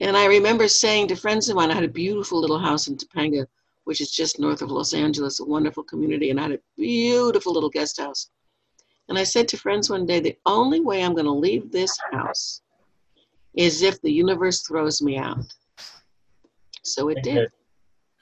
And 0.00 0.16
I 0.16 0.26
remember 0.26 0.68
saying 0.68 1.08
to 1.08 1.16
friends 1.16 1.48
of 1.48 1.56
mine, 1.56 1.70
I 1.70 1.74
had 1.74 1.84
a 1.84 1.88
beautiful 1.88 2.40
little 2.40 2.58
house 2.58 2.88
in 2.88 2.96
Topanga, 2.96 3.46
which 3.84 4.00
is 4.00 4.10
just 4.10 4.38
north 4.38 4.62
of 4.62 4.70
Los 4.70 4.94
Angeles, 4.94 5.40
a 5.40 5.44
wonderful 5.44 5.82
community, 5.82 6.30
and 6.30 6.38
I 6.38 6.44
had 6.44 6.52
a 6.52 6.60
beautiful 6.76 7.52
little 7.52 7.70
guest 7.70 8.00
house. 8.00 8.30
And 9.08 9.18
I 9.18 9.24
said 9.24 9.48
to 9.48 9.58
friends 9.58 9.90
one 9.90 10.06
day, 10.06 10.20
the 10.20 10.38
only 10.46 10.80
way 10.80 11.02
I'm 11.02 11.14
going 11.14 11.26
to 11.26 11.32
leave 11.32 11.70
this 11.70 11.98
house 12.12 12.62
is 13.54 13.82
if 13.82 14.00
the 14.00 14.12
universe 14.12 14.62
throws 14.62 15.02
me 15.02 15.18
out. 15.18 15.52
So 16.82 17.08
it 17.08 17.22
did. 17.22 17.50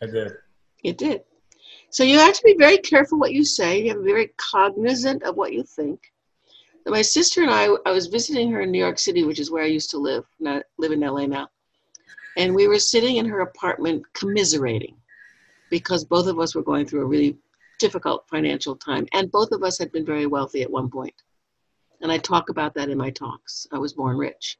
It 0.00 0.12
did. 0.12 0.32
It 0.84 0.98
did. 0.98 1.22
So 1.90 2.04
you 2.04 2.18
have 2.18 2.34
to 2.34 2.42
be 2.44 2.56
very 2.58 2.78
careful 2.78 3.18
what 3.18 3.32
you 3.32 3.44
say. 3.44 3.82
You 3.82 3.88
have 3.88 3.98
to 3.98 4.04
be 4.04 4.12
very 4.12 4.32
cognizant 4.36 5.22
of 5.22 5.36
what 5.36 5.52
you 5.52 5.62
think. 5.62 6.12
My 6.86 7.02
sister 7.02 7.42
and 7.42 7.50
I, 7.50 7.68
I 7.84 7.92
was 7.92 8.06
visiting 8.06 8.50
her 8.52 8.62
in 8.62 8.70
New 8.70 8.78
York 8.78 8.98
City, 8.98 9.24
which 9.24 9.40
is 9.40 9.50
where 9.50 9.62
I 9.62 9.66
used 9.66 9.90
to 9.90 9.98
live. 9.98 10.24
Not 10.40 10.62
live 10.78 10.92
in 10.92 11.00
LA 11.00 11.26
now. 11.26 11.48
And 12.36 12.54
we 12.54 12.68
were 12.68 12.78
sitting 12.78 13.16
in 13.16 13.26
her 13.26 13.40
apartment 13.40 14.04
commiserating 14.14 14.96
because 15.70 16.04
both 16.04 16.26
of 16.26 16.38
us 16.38 16.54
were 16.54 16.62
going 16.62 16.86
through 16.86 17.02
a 17.02 17.06
really 17.06 17.36
difficult 17.78 18.26
financial 18.28 18.76
time. 18.76 19.06
And 19.12 19.30
both 19.30 19.52
of 19.52 19.62
us 19.62 19.78
had 19.78 19.92
been 19.92 20.06
very 20.06 20.26
wealthy 20.26 20.62
at 20.62 20.70
one 20.70 20.88
point. 20.88 21.14
And 22.00 22.12
I 22.12 22.18
talk 22.18 22.48
about 22.48 22.74
that 22.74 22.88
in 22.88 22.96
my 22.96 23.10
talks. 23.10 23.66
I 23.72 23.78
was 23.78 23.92
born 23.92 24.16
rich. 24.16 24.58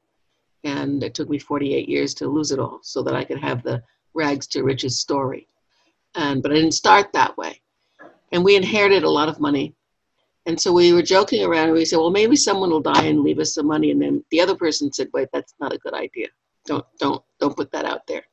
And 0.65 1.03
it 1.03 1.15
took 1.15 1.29
me 1.29 1.39
48 1.39 1.89
years 1.89 2.15
to 2.15 2.29
lose 2.29 2.51
it 2.51 2.59
all 2.59 2.81
so 2.83 3.03
that 3.03 3.15
I 3.15 3.25
could 3.25 3.39
have 3.39 3.63
the 3.63 3.83
rags 4.15 4.47
to 4.49 4.63
riches 4.63 5.01
story. 5.01 5.49
And 6.15 6.43
but 6.43 6.53
I 6.53 6.57
didn't 6.57 6.73
start 6.73 7.13
that 7.13 7.37
way. 7.37 7.61
And 8.33 8.45
we 8.45 8.57
inherited 8.57 9.05
a 9.05 9.11
lot 9.11 9.29
of 9.29 9.41
money. 9.41 9.75
And 10.47 10.61
so 10.61 10.73
we 10.73 10.93
were 10.93 11.03
joking 11.03 11.45
around 11.45 11.65
and 11.65 11.75
we 11.75 11.85
said, 11.85 11.99
well, 11.99 12.11
maybe 12.11 12.37
someone 12.37 12.71
will 12.71 12.81
die 12.81 13.05
and 13.05 13.21
leave 13.21 13.39
us 13.39 13.55
some 13.55 13.67
money. 13.67 13.91
And 13.91 14.01
then 14.01 14.25
the 14.31 14.41
other 14.41 14.55
person 14.55 14.93
said, 14.93 15.09
wait, 15.13 15.29
that's 15.33 15.55
not 15.61 15.73
a 15.73 15.79
good 15.79 15.95
idea. 15.95 16.29
Don't 16.67 16.85
don't 16.99 17.23
don't 17.39 17.57
put 17.57 17.71
that 17.73 17.85
out 17.85 18.07
there. 18.07 18.25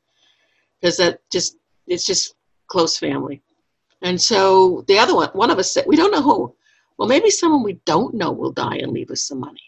Because 0.80 0.96
that 0.96 1.20
just 1.30 1.56
it's 1.86 2.06
just 2.06 2.34
close 2.66 2.98
family. 2.98 3.42
And 4.02 4.20
so 4.20 4.84
the 4.88 4.98
other 4.98 5.14
one, 5.14 5.28
one 5.30 5.50
of 5.50 5.58
us 5.58 5.72
said, 5.72 5.84
we 5.86 5.96
don't 5.96 6.10
know 6.10 6.22
who. 6.22 6.54
Well, 6.98 7.08
maybe 7.08 7.30
someone 7.30 7.62
we 7.62 7.80
don't 7.84 8.14
know 8.14 8.32
will 8.32 8.52
die 8.52 8.76
and 8.76 8.92
leave 8.92 9.10
us 9.10 9.22
some 9.22 9.40
money. 9.40 9.60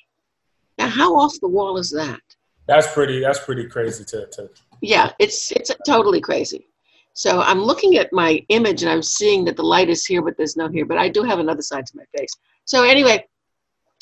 Now, 0.79 0.89
how 0.89 1.17
off 1.17 1.35
the 1.41 1.49
wall 1.49 1.77
is 1.77 1.91
that? 1.91 2.21
That's 2.69 2.93
pretty. 2.93 3.21
That's 3.21 3.41
pretty 3.41 3.67
crazy 3.67 4.05
to. 4.05 4.27
to 4.27 4.51
yeah, 4.83 5.11
it's 5.19 5.51
it's 5.51 5.73
totally 5.87 6.21
crazy. 6.21 6.69
So 7.15 7.41
I'm 7.41 7.61
looking 7.61 7.97
at 7.97 8.13
my 8.13 8.45
image 8.51 8.83
and 8.83 8.93
I'm 8.93 9.03
seeing 9.03 9.45
that 9.47 9.57
the 9.57 9.65
light 9.65 9.89
is 9.89 10.07
here, 10.07 10.23
but 10.23 10.37
there's 10.37 10.57
no 10.57 10.69
here. 10.69 10.85
But 10.85 10.99
I 10.99 11.09
do 11.09 11.25
have 11.25 11.41
another 11.41 11.63
side 11.63 11.85
to 11.87 11.97
my 11.97 12.05
face. 12.17 12.31
So 12.65 12.85
anyway, 12.85 13.27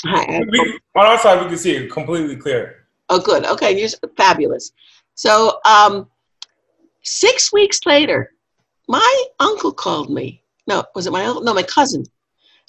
hi. 0.04 0.42
We, 0.50 0.80
on 0.96 1.06
our 1.06 1.18
side, 1.18 1.40
we 1.42 1.48
can 1.48 1.56
see 1.56 1.76
it 1.76 1.90
completely 1.90 2.36
clear. 2.36 2.88
Oh, 3.08 3.20
good. 3.20 3.46
Okay, 3.46 3.78
you're 3.78 3.88
fabulous. 4.18 4.72
So 5.14 5.60
um, 5.64 6.10
six 7.02 7.52
weeks 7.52 7.80
later, 7.86 8.32
my 8.88 9.24
uncle 9.40 9.72
called 9.72 10.10
me. 10.10 10.42
No, 10.66 10.84
was 10.94 11.06
it 11.06 11.12
my 11.12 11.24
uncle? 11.24 11.42
No, 11.42 11.54
my 11.54 11.62
cousin. 11.62 12.04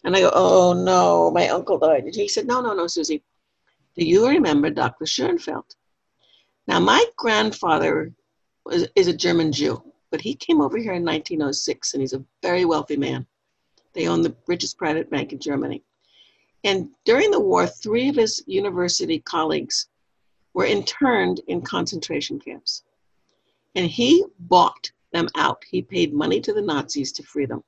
And 0.04 0.16
I 0.16 0.22
go, 0.22 0.32
oh 0.34 0.74
no, 0.74 1.32
my 1.32 1.50
uncle 1.50 1.80
died. 1.80 2.04
And 2.04 2.16
he 2.16 2.28
said, 2.28 2.48
no, 2.48 2.62
no, 2.62 2.74
no, 2.74 2.88
Suzy. 2.88 3.24
Do 3.98 4.06
you 4.06 4.28
remember 4.28 4.70
Dr. 4.70 5.06
Schoenfeld? 5.06 5.66
Now, 6.68 6.82
my 6.82 7.06
grandfather 7.16 8.14
was, 8.66 8.88
is 8.96 9.08
a 9.08 9.16
German 9.16 9.54
Jew, 9.54 9.82
but 10.12 10.20
he 10.22 10.36
came 10.36 10.60
over 10.60 10.78
here 10.78 10.94
in 10.94 11.06
1906 11.06 11.94
and 11.94 12.02
he's 12.02 12.14
a 12.14 12.24
very 12.42 12.66
wealthy 12.66 12.98
man. 12.98 13.26
They 13.94 14.08
own 14.08 14.22
the 14.22 14.36
richest 14.48 14.78
private 14.78 15.10
bank 15.10 15.32
in 15.32 15.40
Germany. 15.40 15.82
And 16.64 16.90
during 17.06 17.32
the 17.32 17.40
war, 17.40 17.66
three 17.68 18.10
of 18.10 18.18
his 18.18 18.44
university 18.48 19.20
colleagues 19.20 19.88
were 20.54 20.66
interned 20.66 21.40
in 21.48 21.62
concentration 21.62 22.40
camps. 22.40 22.84
And 23.76 23.86
he 23.88 24.26
bought 24.40 24.92
them 25.14 25.30
out. 25.36 25.64
He 25.70 25.82
paid 25.82 26.14
money 26.14 26.42
to 26.42 26.52
the 26.52 26.62
Nazis 26.62 27.14
to 27.14 27.24
free 27.24 27.46
them. 27.46 27.64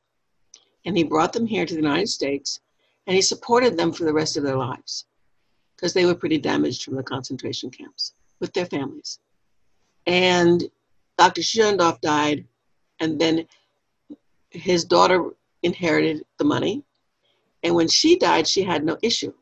And 0.86 0.98
he 0.98 1.04
brought 1.04 1.32
them 1.32 1.46
here 1.46 1.66
to 1.66 1.74
the 1.74 1.82
United 1.82 2.10
States 2.10 2.60
and 3.08 3.16
he 3.16 3.22
supported 3.22 3.78
them 3.78 3.94
for 3.94 4.04
the 4.04 4.14
rest 4.14 4.36
of 4.36 4.44
their 4.44 4.58
lives 4.58 5.06
because 5.76 5.94
they 5.94 6.06
were 6.06 6.16
pretty 6.16 6.38
damaged 6.38 6.84
from 6.84 6.96
the 6.96 7.04
concentration 7.04 7.70
camps 7.70 8.14
with 8.40 8.54
their 8.54 8.66
families. 8.66 9.20
And 10.06 10.64
Dr. 11.18 11.42
Schoendorf 11.42 12.02
died, 12.02 12.46
and 13.00 13.20
then 13.20 13.46
his 14.50 14.86
daughter 14.86 15.32
inherited 15.64 16.24
the 16.38 16.46
money. 16.46 16.84
And 17.64 17.76
when 17.76 17.88
she 17.88 18.18
died, 18.18 18.48
she 18.48 18.64
had 18.64 18.84
no 18.84 18.98
issue. 19.02 19.34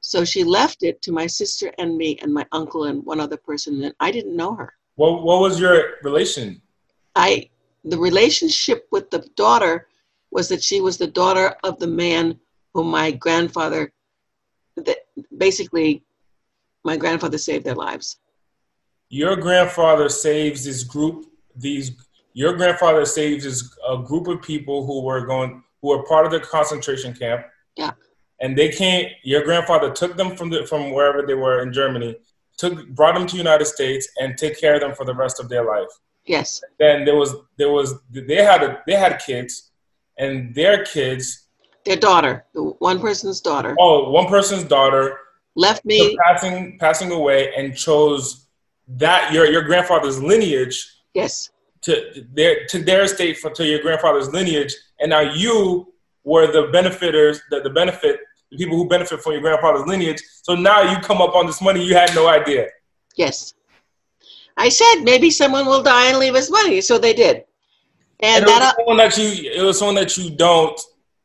So 0.00 0.24
she 0.24 0.44
left 0.44 0.82
it 0.82 1.02
to 1.02 1.12
my 1.12 1.26
sister 1.26 1.72
and 1.78 1.96
me 1.96 2.18
and 2.22 2.32
my 2.32 2.46
uncle 2.52 2.84
and 2.84 3.04
one 3.04 3.20
other 3.20 3.36
person, 3.36 3.82
and 3.82 3.94
I 4.00 4.10
didn't 4.10 4.36
know 4.36 4.54
her. 4.54 4.72
What, 4.96 5.22
what 5.22 5.40
was 5.40 5.60
your 5.60 5.98
relation? 6.02 6.62
I 7.14 7.50
the 7.84 7.98
relationship 7.98 8.86
with 8.90 9.10
the 9.10 9.28
daughter 9.36 9.88
was 10.30 10.48
that 10.48 10.62
she 10.62 10.80
was 10.80 10.98
the 10.98 11.06
daughter 11.06 11.54
of 11.64 11.78
the 11.78 11.86
man 11.86 12.38
whom 12.74 12.88
my 12.88 13.10
grandfather 13.10 13.92
that 14.76 14.98
basically 15.36 16.02
my 16.84 16.96
grandfather 16.96 17.38
saved 17.38 17.64
their 17.64 17.74
lives. 17.74 18.18
Your 19.08 19.36
grandfather 19.36 20.08
saves 20.08 20.64
this 20.64 20.84
group. 20.84 21.26
These 21.56 21.92
your 22.34 22.54
grandfather 22.54 23.04
saves 23.04 23.44
this 23.44 23.76
a 23.88 23.98
group 23.98 24.28
of 24.28 24.42
people 24.42 24.86
who 24.86 25.02
were 25.02 25.26
going 25.26 25.62
who 25.82 25.88
were 25.88 26.04
part 26.04 26.26
of 26.26 26.32
the 26.32 26.40
concentration 26.40 27.14
camp. 27.14 27.46
Yeah. 27.76 27.92
And 28.40 28.56
they 28.56 28.68
came. 28.68 29.08
Your 29.24 29.44
grandfather 29.44 29.90
took 29.90 30.16
them 30.16 30.36
from 30.36 30.50
the 30.50 30.66
from 30.66 30.92
wherever 30.92 31.26
they 31.26 31.34
were 31.34 31.62
in 31.62 31.72
Germany, 31.72 32.16
took 32.56 32.88
brought 32.90 33.14
them 33.14 33.26
to 33.26 33.32
the 33.32 33.38
United 33.38 33.64
States, 33.66 34.08
and 34.20 34.36
take 34.36 34.60
care 34.60 34.74
of 34.74 34.80
them 34.80 34.94
for 34.94 35.04
the 35.04 35.14
rest 35.14 35.40
of 35.40 35.48
their 35.48 35.64
life. 35.64 35.88
Yes. 36.26 36.62
Then 36.78 37.04
there 37.04 37.16
was 37.16 37.34
there 37.56 37.70
was 37.70 37.94
they 38.10 38.44
had 38.44 38.62
a, 38.62 38.82
they 38.86 38.94
had 38.94 39.20
kids, 39.24 39.70
and 40.18 40.54
their 40.54 40.84
kids. 40.84 41.46
Their 41.84 41.96
daughter, 41.96 42.44
one 42.52 43.00
person's 43.00 43.40
daughter. 43.40 43.74
Oh, 43.80 44.10
one 44.10 44.26
person's 44.26 44.64
daughter 44.64 45.18
left 45.58 45.84
me. 45.84 46.16
Passing 46.24 46.78
passing 46.78 47.10
away 47.12 47.52
and 47.56 47.76
chose 47.76 48.46
that 48.86 49.32
your 49.32 49.46
your 49.46 49.62
grandfather's 49.62 50.22
lineage 50.22 50.78
yes. 51.12 51.50
to 51.82 52.24
their 52.32 52.64
to 52.66 52.82
their 52.82 53.02
estate 53.02 53.36
for 53.36 53.50
to 53.50 53.66
your 53.66 53.82
grandfather's 53.82 54.28
lineage. 54.32 54.74
And 55.00 55.10
now 55.10 55.20
you 55.20 55.92
were 56.24 56.46
the 56.46 56.68
benefiters 56.72 57.40
the, 57.50 57.60
the 57.60 57.70
benefit 57.70 58.20
the 58.50 58.56
people 58.56 58.76
who 58.78 58.88
benefit 58.88 59.20
from 59.20 59.32
your 59.32 59.42
grandfather's 59.42 59.86
lineage. 59.86 60.22
So 60.42 60.54
now 60.54 60.80
you 60.90 60.98
come 61.00 61.20
up 61.20 61.34
on 61.34 61.46
this 61.46 61.60
money 61.60 61.84
you 61.84 61.94
had 61.94 62.14
no 62.14 62.28
idea. 62.28 62.68
Yes. 63.16 63.54
I 64.56 64.68
said 64.70 65.02
maybe 65.02 65.30
someone 65.30 65.66
will 65.66 65.82
die 65.82 66.06
and 66.06 66.18
leave 66.18 66.34
us 66.34 66.50
money. 66.50 66.80
So 66.80 66.98
they 66.98 67.12
did. 67.12 67.44
And, 68.20 68.42
and 68.42 68.44
it 68.44 68.46
that 68.46 68.60
was 68.60 68.74
someone 68.76 68.96
that 68.96 69.18
you 69.18 69.50
it 69.50 69.62
was 69.62 69.78
someone 69.78 69.96
that 69.96 70.16
you 70.16 70.30
don't 70.30 70.80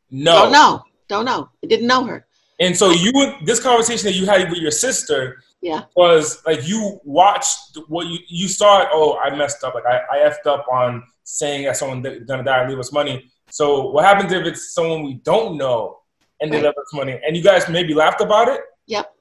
know. 0.09 0.43
don't 0.43 0.51
know. 0.51 0.83
Don't 1.07 1.25
know. 1.25 1.49
I 1.63 1.67
didn't 1.67 1.87
know 1.87 2.03
her 2.05 2.25
and 2.60 2.77
so 2.77 2.91
you, 2.91 3.12
this 3.45 3.60
conversation 3.60 4.05
that 4.05 4.13
you 4.13 4.25
had 4.25 4.50
with 4.50 4.60
your 4.60 4.72
sister, 4.72 5.41
yeah, 5.62 5.83
was 5.95 6.43
like 6.45 6.67
you 6.67 7.00
watched 7.03 7.77
what 7.88 8.07
you 8.07 8.19
you 8.27 8.48
saw. 8.48 8.81
It, 8.81 8.89
oh, 8.91 9.17
I 9.17 9.36
messed 9.36 9.63
up. 9.63 9.75
Like 9.75 9.86
I, 9.86 10.01
I 10.12 10.17
effed 10.29 10.45
up 10.45 10.65
on 10.72 11.03
saying 11.24 11.65
that 11.65 11.77
someone 11.77 12.01
gonna 12.01 12.43
die 12.43 12.62
and 12.62 12.69
leave 12.69 12.79
us 12.79 12.91
money. 12.91 13.31
So 13.50 13.89
what 13.89 14.05
happens 14.05 14.31
if 14.31 14.45
it's 14.45 14.74
someone 14.74 15.03
we 15.03 15.15
don't 15.15 15.57
know 15.57 16.00
and 16.41 16.51
they 16.51 16.57
right. 16.57 16.65
leave 16.65 16.74
us 16.77 16.93
money, 16.93 17.19
and 17.25 17.36
you 17.36 17.43
guys 17.43 17.67
maybe 17.69 17.93
laughed 17.93 18.22
about 18.22 18.50
it? 18.50 18.62
Yep. 18.88 19.13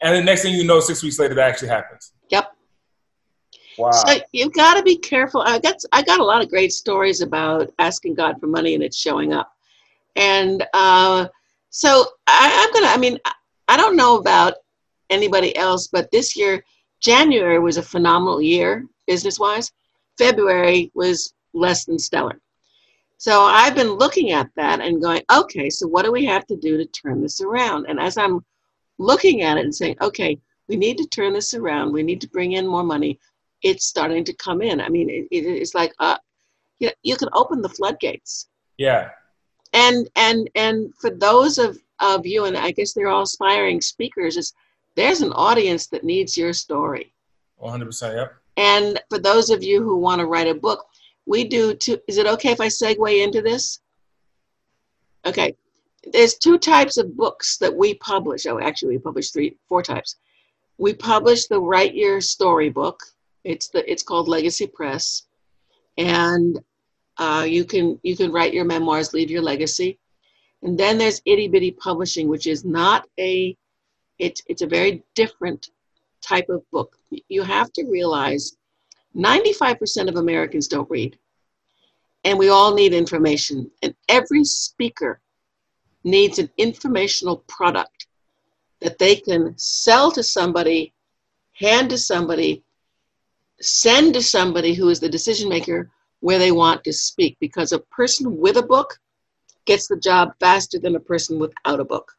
And 0.00 0.16
the 0.16 0.22
next 0.22 0.42
thing 0.42 0.54
you 0.54 0.64
know, 0.64 0.80
six 0.80 1.02
weeks 1.02 1.18
later, 1.18 1.34
that 1.34 1.48
actually 1.48 1.68
happens. 1.68 2.12
Yep. 2.30 2.50
Wow. 3.78 3.90
So 3.90 4.18
you've 4.32 4.52
got 4.52 4.74
to 4.74 4.82
be 4.82 4.96
careful. 4.96 5.42
I 5.42 5.58
got 5.58 5.76
I 5.92 6.02
got 6.02 6.18
a 6.18 6.24
lot 6.24 6.42
of 6.42 6.48
great 6.48 6.72
stories 6.72 7.20
about 7.20 7.72
asking 7.78 8.14
God 8.14 8.40
for 8.40 8.46
money 8.46 8.74
and 8.74 8.82
it's 8.82 8.96
showing 8.96 9.32
up, 9.32 9.52
and. 10.16 10.66
uh 10.74 11.28
so 11.76 12.06
I, 12.28 12.52
I'm 12.62 12.72
gonna. 12.72 12.94
I 12.94 12.96
mean, 12.98 13.18
I 13.66 13.76
don't 13.76 13.96
know 13.96 14.16
about 14.16 14.54
anybody 15.10 15.56
else, 15.56 15.88
but 15.88 16.08
this 16.12 16.36
year, 16.36 16.64
January 17.00 17.58
was 17.58 17.78
a 17.78 17.82
phenomenal 17.82 18.40
year 18.40 18.86
business 19.08 19.40
wise. 19.40 19.72
February 20.16 20.92
was 20.94 21.34
less 21.52 21.84
than 21.84 21.98
stellar. 21.98 22.40
So 23.18 23.42
I've 23.42 23.74
been 23.74 23.94
looking 23.94 24.30
at 24.30 24.50
that 24.54 24.80
and 24.80 25.02
going, 25.02 25.22
okay, 25.32 25.68
so 25.68 25.88
what 25.88 26.04
do 26.04 26.12
we 26.12 26.24
have 26.26 26.46
to 26.46 26.56
do 26.56 26.76
to 26.76 26.86
turn 26.86 27.20
this 27.20 27.40
around? 27.40 27.86
And 27.88 27.98
as 27.98 28.16
I'm 28.16 28.44
looking 28.98 29.42
at 29.42 29.58
it 29.58 29.64
and 29.64 29.74
saying, 29.74 29.96
okay, 30.00 30.38
we 30.68 30.76
need 30.76 30.96
to 30.98 31.08
turn 31.08 31.32
this 31.32 31.54
around, 31.54 31.92
we 31.92 32.04
need 32.04 32.20
to 32.20 32.28
bring 32.28 32.52
in 32.52 32.68
more 32.68 32.84
money, 32.84 33.18
it's 33.62 33.86
starting 33.86 34.22
to 34.22 34.32
come 34.34 34.62
in. 34.62 34.80
I 34.80 34.88
mean, 34.88 35.10
it, 35.10 35.26
it's 35.32 35.74
like, 35.74 35.92
uh, 35.98 36.18
you, 36.78 36.86
know, 36.86 36.94
you 37.02 37.16
can 37.16 37.30
open 37.32 37.62
the 37.62 37.68
floodgates. 37.68 38.48
Yeah. 38.78 39.10
And 39.74 40.08
and 40.16 40.48
and 40.54 40.94
for 41.00 41.10
those 41.10 41.58
of, 41.58 41.76
of 42.00 42.24
you, 42.24 42.44
and 42.44 42.56
I 42.56 42.70
guess 42.70 42.92
they're 42.92 43.08
all 43.08 43.22
aspiring 43.22 43.80
speakers, 43.80 44.36
is 44.36 44.54
there's 44.94 45.20
an 45.20 45.32
audience 45.32 45.88
that 45.88 46.04
needs 46.04 46.38
your 46.38 46.52
story. 46.52 47.12
100%, 47.60 48.14
yep. 48.14 48.34
And 48.56 49.00
for 49.10 49.18
those 49.18 49.50
of 49.50 49.62
you 49.62 49.82
who 49.82 49.96
want 49.96 50.20
to 50.20 50.26
write 50.26 50.46
a 50.46 50.54
book, 50.54 50.86
we 51.26 51.44
do 51.44 51.74
two. 51.74 51.98
Is 52.06 52.18
it 52.18 52.26
okay 52.26 52.52
if 52.52 52.60
I 52.60 52.68
segue 52.68 53.24
into 53.24 53.42
this? 53.42 53.80
Okay. 55.26 55.56
There's 56.12 56.34
two 56.34 56.58
types 56.58 56.96
of 56.98 57.16
books 57.16 57.56
that 57.58 57.74
we 57.74 57.94
publish. 57.94 58.46
Oh, 58.46 58.60
actually, 58.60 58.96
we 58.96 58.98
publish 58.98 59.30
three, 59.30 59.56
four 59.68 59.82
types. 59.82 60.16
We 60.78 60.92
publish 60.92 61.46
the 61.46 61.60
Write 61.60 61.94
Your 61.94 62.20
Story 62.20 62.68
book. 62.68 63.00
It's 63.42 63.68
the 63.68 63.90
it's 63.90 64.02
called 64.02 64.28
Legacy 64.28 64.66
Press, 64.66 65.22
and 65.96 66.62
uh, 67.18 67.46
you 67.48 67.64
can 67.64 67.98
you 68.02 68.16
can 68.16 68.32
write 68.32 68.54
your 68.54 68.64
memoirs, 68.64 69.12
leave 69.12 69.30
your 69.30 69.42
legacy. 69.42 69.98
And 70.62 70.78
then 70.78 70.98
there's 70.98 71.22
Itty 71.24 71.48
Bitty 71.48 71.72
Publishing, 71.72 72.28
which 72.28 72.46
is 72.46 72.64
not 72.64 73.06
a 73.18 73.56
it's 74.18 74.42
it's 74.46 74.62
a 74.62 74.66
very 74.66 75.02
different 75.14 75.70
type 76.22 76.48
of 76.48 76.68
book. 76.70 76.96
You 77.28 77.42
have 77.42 77.72
to 77.74 77.84
realize 77.84 78.56
95% 79.14 80.08
of 80.08 80.16
Americans 80.16 80.68
don't 80.68 80.90
read. 80.90 81.18
And 82.24 82.38
we 82.38 82.48
all 82.48 82.74
need 82.74 82.94
information. 82.94 83.70
And 83.82 83.94
every 84.08 84.44
speaker 84.44 85.20
needs 86.02 86.38
an 86.38 86.50
informational 86.56 87.44
product 87.46 88.06
that 88.80 88.98
they 88.98 89.16
can 89.16 89.54
sell 89.56 90.10
to 90.12 90.22
somebody, 90.22 90.94
hand 91.52 91.90
to 91.90 91.98
somebody, 91.98 92.64
send 93.60 94.14
to 94.14 94.22
somebody 94.22 94.74
who 94.74 94.88
is 94.88 95.00
the 95.00 95.08
decision 95.08 95.48
maker 95.48 95.90
where 96.24 96.38
they 96.38 96.52
want 96.52 96.82
to 96.82 96.92
speak. 96.92 97.36
Because 97.38 97.72
a 97.72 97.80
person 97.98 98.38
with 98.38 98.56
a 98.56 98.62
book 98.62 98.98
gets 99.66 99.88
the 99.88 99.98
job 99.98 100.32
faster 100.40 100.78
than 100.78 100.96
a 100.96 101.00
person 101.00 101.38
without 101.38 101.80
a 101.80 101.84
book. 101.84 102.10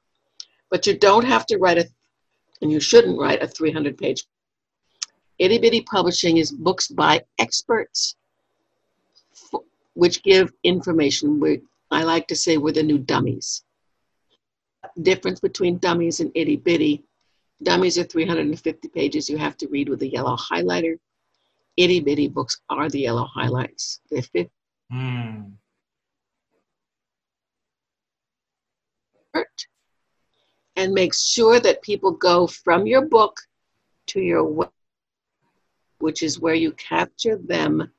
But 0.69 0.85
you 0.85 0.95
don't 0.95 1.25
have 1.25 1.47
to 1.47 1.57
write 1.57 1.79
a, 1.79 1.87
and 2.61 2.71
you 2.71 2.79
shouldn't 2.79 3.19
write 3.19 3.41
a 3.41 3.47
300 3.47 3.97
page 3.97 4.23
Itty 5.39 5.57
Bitty 5.57 5.81
Publishing 5.81 6.37
is 6.37 6.51
books 6.51 6.87
by 6.87 7.23
experts, 7.39 8.15
which 9.95 10.21
give 10.21 10.53
information. 10.63 11.39
We, 11.39 11.61
I 11.89 12.03
like 12.03 12.27
to 12.27 12.35
say 12.35 12.57
we're 12.57 12.73
the 12.73 12.83
new 12.83 12.99
dummies. 12.99 13.63
Difference 15.01 15.39
between 15.39 15.79
dummies 15.79 16.19
and 16.19 16.31
itty 16.35 16.57
bitty. 16.57 17.03
Dummies 17.63 17.97
are 17.97 18.03
350 18.03 18.87
pages 18.89 19.29
you 19.29 19.37
have 19.37 19.57
to 19.57 19.67
read 19.67 19.89
with 19.89 20.03
a 20.03 20.07
yellow 20.07 20.37
highlighter. 20.37 20.99
Itty 21.77 21.99
bitty 21.99 22.27
books 22.27 22.61
are 22.69 22.89
the 22.89 23.01
yellow 23.01 23.25
highlights. 23.25 23.99
They're 24.09 24.21
50. 24.21 24.49
Mm. 24.91 25.51
And 30.77 30.93
make 30.93 31.13
sure 31.13 31.59
that 31.59 31.81
people 31.81 32.11
go 32.11 32.47
from 32.47 32.85
your 32.85 33.01
book 33.01 33.37
to 34.07 34.21
your 34.21 34.43
web 34.43 34.71
which 35.99 36.23
is 36.23 36.39
where 36.39 36.55
you 36.55 36.71
capture 36.73 37.37
them 37.37 37.91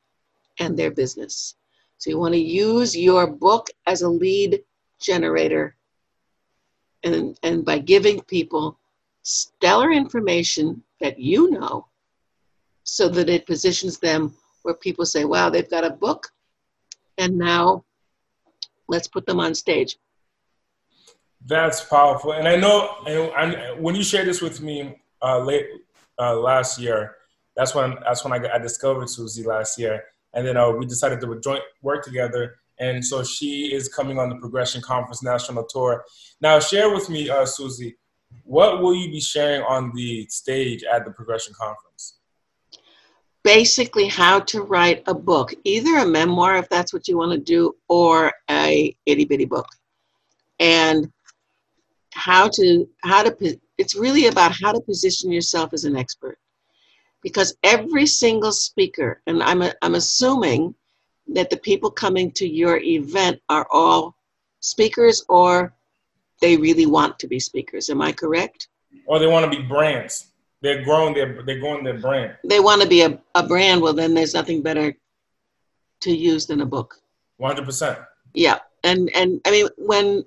and 0.60 0.76
their 0.76 0.90
business. 0.90 1.56
So 1.98 2.10
you 2.10 2.18
want 2.18 2.34
to 2.34 2.40
use 2.40 2.96
your 2.96 3.26
book 3.26 3.68
as 3.86 4.02
a 4.02 4.08
lead 4.08 4.62
generator. 5.00 5.76
And, 7.02 7.38
and 7.42 7.64
by 7.64 7.78
giving 7.78 8.20
people 8.22 8.78
stellar 9.22 9.90
information 9.90 10.82
that 11.00 11.18
you 11.18 11.50
know, 11.50 11.86
so 12.86 13.08
that 13.08 13.28
it 13.28 13.46
positions 13.46 13.98
them 13.98 14.34
where 14.62 14.74
people 14.74 15.04
say, 15.04 15.24
wow, 15.24 15.50
they've 15.50 15.70
got 15.70 15.84
a 15.84 15.90
book, 15.90 16.28
and 17.18 17.36
now 17.36 17.84
let's 18.88 19.08
put 19.08 19.26
them 19.26 19.40
on 19.40 19.54
stage. 19.54 19.96
That's 21.44 21.84
powerful. 21.84 22.32
And 22.32 22.48
I 22.48 22.56
know 22.56 22.96
and, 23.06 23.82
when 23.82 23.94
you 23.94 24.02
shared 24.02 24.26
this 24.26 24.40
with 24.40 24.60
me 24.60 24.96
uh, 25.22 25.40
late 25.40 25.66
uh, 26.18 26.36
last 26.36 26.80
year, 26.80 27.16
that's 27.54 27.74
when 27.74 27.96
that's 28.02 28.24
when 28.24 28.32
I, 28.32 28.38
got, 28.38 28.52
I 28.52 28.58
discovered 28.58 29.08
Suzy 29.08 29.42
last 29.42 29.78
year, 29.78 30.04
and 30.34 30.46
then 30.46 30.56
uh, 30.56 30.70
we 30.70 30.86
decided 30.86 31.20
to 31.20 31.40
joint 31.40 31.62
work 31.82 32.04
together. 32.04 32.56
And 32.78 33.02
so 33.04 33.24
she 33.24 33.72
is 33.74 33.88
coming 33.88 34.18
on 34.18 34.28
the 34.28 34.36
Progression 34.36 34.82
Conference 34.82 35.22
National 35.22 35.64
Tour. 35.64 36.04
Now, 36.42 36.60
share 36.60 36.92
with 36.92 37.08
me, 37.08 37.30
uh, 37.30 37.46
Suzy, 37.46 37.96
what 38.44 38.82
will 38.82 38.94
you 38.94 39.10
be 39.10 39.20
sharing 39.20 39.62
on 39.62 39.92
the 39.94 40.26
stage 40.28 40.84
at 40.84 41.06
the 41.06 41.10
Progression 41.10 41.54
Conference? 41.58 42.18
Basically, 43.46 44.08
how 44.08 44.40
to 44.40 44.62
write 44.62 45.04
a 45.06 45.14
book, 45.14 45.54
either 45.62 45.98
a 45.98 46.06
memoir 46.06 46.56
if 46.56 46.68
that's 46.68 46.92
what 46.92 47.06
you 47.06 47.16
want 47.16 47.30
to 47.30 47.38
do, 47.38 47.76
or 47.88 48.32
a 48.50 48.94
itty 49.06 49.24
bitty 49.24 49.44
book, 49.44 49.68
and 50.58 51.12
how 52.12 52.48
to 52.48 52.88
how 53.04 53.22
to. 53.22 53.60
It's 53.78 53.94
really 53.94 54.26
about 54.26 54.50
how 54.60 54.72
to 54.72 54.80
position 54.80 55.30
yourself 55.30 55.72
as 55.72 55.84
an 55.84 55.96
expert 55.96 56.38
because 57.22 57.56
every 57.62 58.06
single 58.06 58.52
speaker, 58.52 59.20
and 59.28 59.42
I'm, 59.42 59.62
I'm 59.82 59.94
assuming 59.94 60.74
that 61.28 61.50
the 61.50 61.56
people 61.56 61.90
coming 61.90 62.32
to 62.32 62.48
your 62.48 62.78
event 62.78 63.40
are 63.48 63.66
all 63.70 64.16
speakers 64.60 65.24
or 65.28 65.72
they 66.40 66.56
really 66.56 66.86
want 66.86 67.18
to 67.18 67.28
be 67.28 67.38
speakers. 67.38 67.90
Am 67.90 68.00
I 68.00 68.12
correct? 68.12 68.68
Or 69.06 69.18
they 69.18 69.26
want 69.26 69.50
to 69.50 69.56
be 69.56 69.62
brands. 69.62 70.32
They're 70.62 70.82
growing 70.84 71.14
their 71.14 71.42
they're 71.44 71.60
growing 71.60 71.84
their 71.84 71.98
brand. 71.98 72.36
They 72.44 72.60
want 72.60 72.82
to 72.82 72.88
be 72.88 73.02
a, 73.02 73.18
a 73.34 73.46
brand. 73.46 73.82
Well, 73.82 73.92
then 73.92 74.14
there's 74.14 74.34
nothing 74.34 74.62
better 74.62 74.94
to 76.00 76.10
use 76.10 76.46
than 76.46 76.60
a 76.60 76.66
book. 76.66 76.96
One 77.36 77.54
hundred 77.54 77.66
percent. 77.66 77.98
Yeah, 78.32 78.58
and 78.84 79.10
and 79.14 79.40
I 79.46 79.50
mean 79.50 79.68
when 79.76 80.24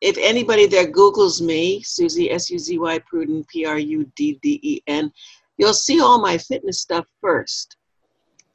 if 0.00 0.16
anybody 0.18 0.66
there 0.66 0.86
Google's 0.86 1.40
me, 1.40 1.82
Suzy 1.82 2.30
S 2.30 2.50
U 2.50 2.58
Z 2.58 2.78
Y 2.78 2.98
Prudden 3.00 3.44
P 3.44 3.64
R 3.64 3.78
U 3.78 4.10
D 4.16 4.38
D 4.42 4.60
E 4.62 4.80
N, 4.86 5.12
you'll 5.58 5.74
see 5.74 6.00
all 6.00 6.20
my 6.20 6.38
fitness 6.38 6.80
stuff 6.80 7.06
first. 7.20 7.76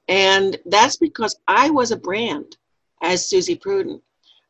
And 0.08 0.58
that's 0.66 0.98
because 0.98 1.40
I 1.48 1.70
was 1.70 1.92
a 1.92 1.98
brand 1.98 2.58
as 3.02 3.30
Suzy 3.30 3.56
Prudden. 3.56 4.02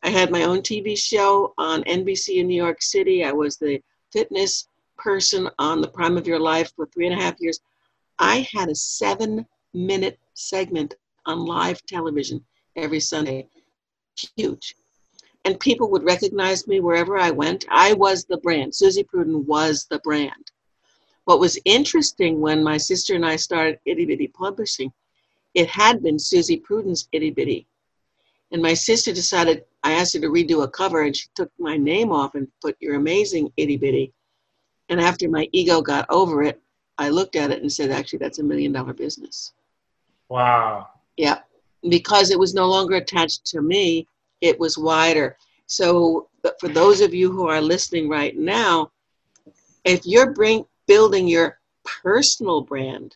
I 0.03 0.09
had 0.09 0.31
my 0.31 0.43
own 0.43 0.61
TV 0.61 0.97
show 0.97 1.53
on 1.57 1.83
NBC 1.83 2.37
in 2.37 2.47
New 2.47 2.55
York 2.55 2.81
City. 2.81 3.23
I 3.23 3.31
was 3.31 3.57
the 3.57 3.79
fitness 4.11 4.67
person 5.03 5.49
on 5.59 5.81
the 5.81 5.87
prime 5.87 6.17
of 6.17 6.27
your 6.27 6.39
life 6.39 6.71
for 6.75 6.85
three 6.85 7.07
and 7.07 7.19
a 7.19 7.23
half 7.23 7.35
years. 7.39 7.59
I 8.19 8.47
had 8.53 8.69
a 8.69 8.75
seven 8.75 9.45
minute 9.73 10.19
segment 10.33 10.95
on 11.25 11.45
live 11.45 11.83
television 11.85 12.43
every 12.75 12.99
Sunday. 12.99 13.47
Huge. 14.35 14.75
And 15.45 15.59
people 15.59 15.89
would 15.89 16.03
recognize 16.03 16.67
me 16.67 16.79
wherever 16.79 17.17
I 17.17 17.31
went. 17.31 17.65
I 17.71 17.93
was 17.93 18.25
the 18.25 18.37
brand. 18.37 18.75
Suzy 18.75 19.03
Prudden 19.03 19.45
was 19.45 19.87
the 19.89 19.99
brand. 19.99 20.51
What 21.25 21.39
was 21.39 21.59
interesting 21.65 22.39
when 22.39 22.63
my 22.63 22.77
sister 22.77 23.15
and 23.15 23.25
I 23.25 23.35
started 23.37 23.79
Itty 23.85 24.05
Bitty 24.05 24.27
Publishing, 24.27 24.91
it 25.53 25.67
had 25.67 26.03
been 26.03 26.19
Suzy 26.19 26.57
Prudden's 26.57 27.07
Itty 27.11 27.31
Bitty. 27.31 27.67
And 28.51 28.61
my 28.61 28.73
sister 28.73 29.13
decided, 29.13 29.63
I 29.83 29.93
asked 29.93 30.13
her 30.13 30.19
to 30.19 30.27
redo 30.27 30.63
a 30.63 30.67
cover, 30.67 31.03
and 31.03 31.15
she 31.15 31.27
took 31.35 31.51
my 31.57 31.77
name 31.77 32.11
off 32.11 32.35
and 32.35 32.47
put 32.61 32.75
Your 32.79 32.95
Amazing 32.95 33.51
Itty 33.57 33.77
Bitty. 33.77 34.13
And 34.91 34.99
after 34.99 35.29
my 35.29 35.47
ego 35.53 35.81
got 35.81 36.05
over 36.09 36.43
it, 36.43 36.61
I 36.97 37.09
looked 37.09 37.37
at 37.37 37.49
it 37.49 37.61
and 37.61 37.71
said, 37.71 37.89
actually, 37.91 38.19
that's 38.19 38.39
a 38.39 38.43
million 38.43 38.73
dollar 38.73 38.93
business. 38.93 39.53
Wow. 40.29 40.89
Yeah. 41.15 41.39
Because 41.89 42.29
it 42.29 42.37
was 42.37 42.53
no 42.53 42.67
longer 42.67 42.95
attached 42.97 43.45
to 43.47 43.61
me, 43.61 44.05
it 44.41 44.59
was 44.59 44.77
wider. 44.77 45.37
So, 45.65 46.27
for 46.59 46.67
those 46.67 46.99
of 46.99 47.13
you 47.13 47.31
who 47.31 47.47
are 47.47 47.61
listening 47.61 48.09
right 48.09 48.37
now, 48.37 48.91
if 49.85 50.05
you're 50.05 50.33
bring, 50.33 50.65
building 50.87 51.25
your 51.25 51.59
personal 52.03 52.61
brand, 52.61 53.15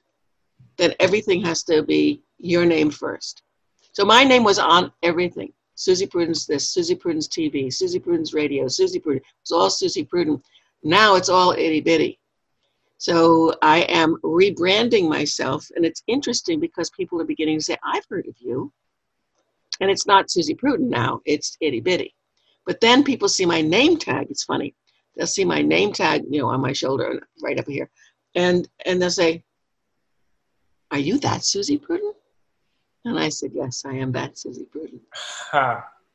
then 0.77 0.93
everything 1.01 1.43
has 1.43 1.61
to 1.63 1.83
be 1.83 2.21
your 2.37 2.65
name 2.65 2.89
first. 2.89 3.43
So 3.91 4.05
my 4.05 4.23
name 4.23 4.43
was 4.43 4.59
on 4.59 4.91
everything. 5.03 5.51
Suzy 5.75 6.07
Prudden's 6.07 6.45
this, 6.45 6.69
Suzy 6.69 6.95
Prudden's 6.95 7.27
TV, 7.27 7.71
Suzy 7.71 7.99
Prudden's 7.99 8.33
radio, 8.33 8.67
Suzy 8.67 8.99
Prudden. 8.99 9.21
It 9.21 9.25
was 9.43 9.51
all 9.51 9.69
Suzy 9.69 10.05
Prudden. 10.05 10.41
Now 10.85 11.15
it's 11.15 11.29
all 11.29 11.51
itty 11.51 11.81
bitty. 11.81 12.19
So 12.99 13.55
I 13.63 13.79
am 13.89 14.17
rebranding 14.23 15.09
myself, 15.09 15.67
and 15.75 15.83
it's 15.83 16.03
interesting 16.05 16.59
because 16.59 16.91
people 16.91 17.19
are 17.19 17.25
beginning 17.25 17.57
to 17.57 17.63
say, 17.63 17.77
"I've 17.83 18.05
heard 18.07 18.27
of 18.27 18.35
you," 18.39 18.71
and 19.81 19.89
it's 19.89 20.05
not 20.05 20.29
Suzy 20.29 20.53
Prudden 20.53 20.87
now; 20.87 21.21
it's 21.25 21.57
itty 21.59 21.81
bitty. 21.81 22.13
But 22.67 22.79
then 22.81 23.03
people 23.03 23.27
see 23.27 23.47
my 23.47 23.61
name 23.61 23.97
tag. 23.97 24.27
It's 24.29 24.43
funny 24.43 24.75
they'll 25.15 25.27
see 25.27 25.45
my 25.45 25.61
name 25.61 25.91
tag, 25.91 26.23
you 26.29 26.39
know, 26.41 26.49
on 26.49 26.61
my 26.61 26.73
shoulder, 26.73 27.19
right 27.41 27.59
up 27.59 27.67
here, 27.67 27.89
and 28.35 28.69
and 28.85 29.01
they'll 29.01 29.09
say, 29.09 29.43
"Are 30.91 30.99
you 30.99 31.17
that 31.19 31.43
Suzy 31.43 31.79
Prudden?" 31.79 32.13
And 33.05 33.19
I 33.19 33.29
said, 33.29 33.51
"Yes, 33.55 33.83
I 33.85 33.93
am 33.93 34.11
that 34.11 34.37
Suzy 34.37 34.65
Prudden." 34.65 35.01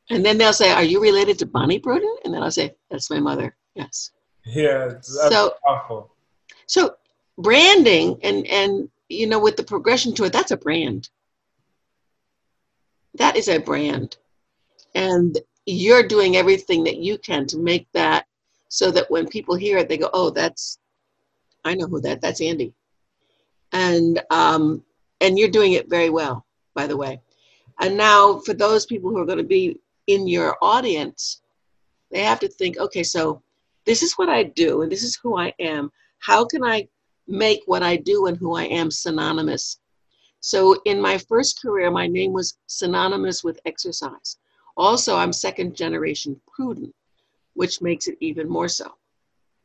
And 0.09 0.25
then 0.25 0.37
they'll 0.37 0.53
say, 0.53 0.71
Are 0.71 0.83
you 0.83 1.01
related 1.01 1.39
to 1.39 1.45
Bonnie 1.45 1.79
Prudden? 1.79 2.13
And 2.25 2.33
then 2.33 2.43
I'll 2.43 2.51
say, 2.51 2.75
That's 2.89 3.09
my 3.09 3.19
mother. 3.19 3.55
Yes. 3.75 4.11
Yeah, 4.45 4.87
that's 4.89 5.13
So- 5.13 5.55
powerful. 5.63 6.11
So 6.65 6.95
branding 7.37 8.19
and 8.23 8.47
and 8.47 8.89
you 9.09 9.27
know 9.27 9.39
with 9.39 9.57
the 9.57 9.63
progression 9.63 10.13
tour, 10.13 10.29
that's 10.29 10.51
a 10.51 10.57
brand. 10.57 11.09
That 13.15 13.35
is 13.35 13.49
a 13.49 13.57
brand. 13.57 14.17
And 14.95 15.37
you're 15.65 16.07
doing 16.07 16.35
everything 16.37 16.83
that 16.85 16.97
you 16.97 17.17
can 17.17 17.45
to 17.47 17.57
make 17.57 17.87
that 17.93 18.25
so 18.69 18.89
that 18.91 19.09
when 19.11 19.27
people 19.27 19.55
hear 19.55 19.77
it, 19.77 19.89
they 19.89 19.97
go, 19.97 20.09
Oh, 20.13 20.29
that's 20.29 20.79
I 21.63 21.75
know 21.75 21.87
who 21.87 22.01
that 22.01 22.21
that's 22.21 22.41
Andy. 22.41 22.73
And 23.71 24.21
um 24.29 24.83
and 25.19 25.37
you're 25.37 25.49
doing 25.49 25.73
it 25.73 25.89
very 25.89 26.09
well, 26.09 26.45
by 26.73 26.87
the 26.87 26.97
way. 26.97 27.21
And 27.79 27.97
now 27.97 28.39
for 28.39 28.53
those 28.53 28.85
people 28.85 29.09
who 29.09 29.17
are 29.17 29.25
going 29.25 29.37
to 29.37 29.43
be 29.43 29.77
in 30.07 30.27
your 30.27 30.57
audience, 30.61 31.41
they 32.11 32.21
have 32.23 32.39
to 32.39 32.47
think, 32.47 32.77
okay, 32.77 33.03
so 33.03 33.41
this 33.85 34.03
is 34.03 34.13
what 34.13 34.29
I 34.29 34.43
do 34.43 34.81
and 34.81 34.91
this 34.91 35.03
is 35.03 35.15
who 35.15 35.37
I 35.37 35.53
am. 35.59 35.91
How 36.19 36.45
can 36.45 36.63
I 36.63 36.87
make 37.27 37.61
what 37.65 37.83
I 37.83 37.95
do 37.95 38.27
and 38.27 38.37
who 38.37 38.55
I 38.55 38.63
am 38.65 38.91
synonymous? 38.91 39.79
So 40.39 40.81
in 40.85 40.99
my 40.99 41.17
first 41.17 41.61
career, 41.61 41.91
my 41.91 42.07
name 42.07 42.33
was 42.33 42.57
synonymous 42.67 43.43
with 43.43 43.59
exercise. 43.65 44.37
Also, 44.75 45.15
I'm 45.15 45.33
second 45.33 45.75
generation 45.75 46.39
Prudden, 46.47 46.93
which 47.53 47.81
makes 47.81 48.07
it 48.07 48.17
even 48.19 48.49
more 48.49 48.67
so. 48.67 48.91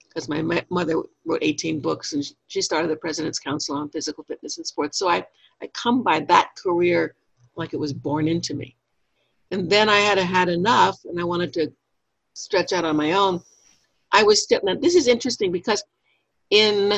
Because 0.08 0.28
my 0.28 0.42
mother 0.70 1.02
wrote 1.24 1.42
18 1.42 1.80
books 1.80 2.12
and 2.12 2.24
she 2.46 2.62
started 2.62 2.90
the 2.90 2.96
President's 2.96 3.38
Council 3.38 3.76
on 3.76 3.90
Physical 3.90 4.24
Fitness 4.24 4.56
and 4.56 4.66
Sports. 4.66 4.98
So 4.98 5.08
I, 5.08 5.26
I 5.62 5.66
come 5.68 6.02
by 6.02 6.20
that 6.20 6.54
career 6.56 7.14
like 7.54 7.74
it 7.74 7.80
was 7.80 7.92
born 7.92 8.28
into 8.28 8.54
me. 8.54 8.76
And 9.50 9.70
then 9.70 9.88
I 9.88 9.98
had 9.98 10.18
had 10.18 10.48
enough 10.48 10.98
and 11.04 11.20
I 11.20 11.24
wanted 11.24 11.52
to 11.54 11.72
stretch 12.34 12.72
out 12.72 12.84
on 12.84 12.96
my 12.96 13.12
own. 13.12 13.42
I 14.16 14.22
was 14.22 14.42
still, 14.42 14.60
now 14.64 14.74
this 14.74 14.94
is 14.94 15.08
interesting 15.08 15.52
because 15.52 15.84
in 16.48 16.88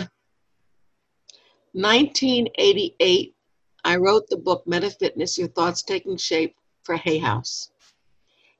1988, 1.72 3.34
I 3.84 3.96
wrote 3.96 4.28
the 4.28 4.36
book 4.36 4.62
Meta 4.68 4.88
Fitness 4.88 5.36
Your 5.36 5.48
Thoughts 5.48 5.82
Taking 5.82 6.16
Shape 6.16 6.54
for 6.84 6.94
Hay 6.94 7.18
House. 7.18 7.72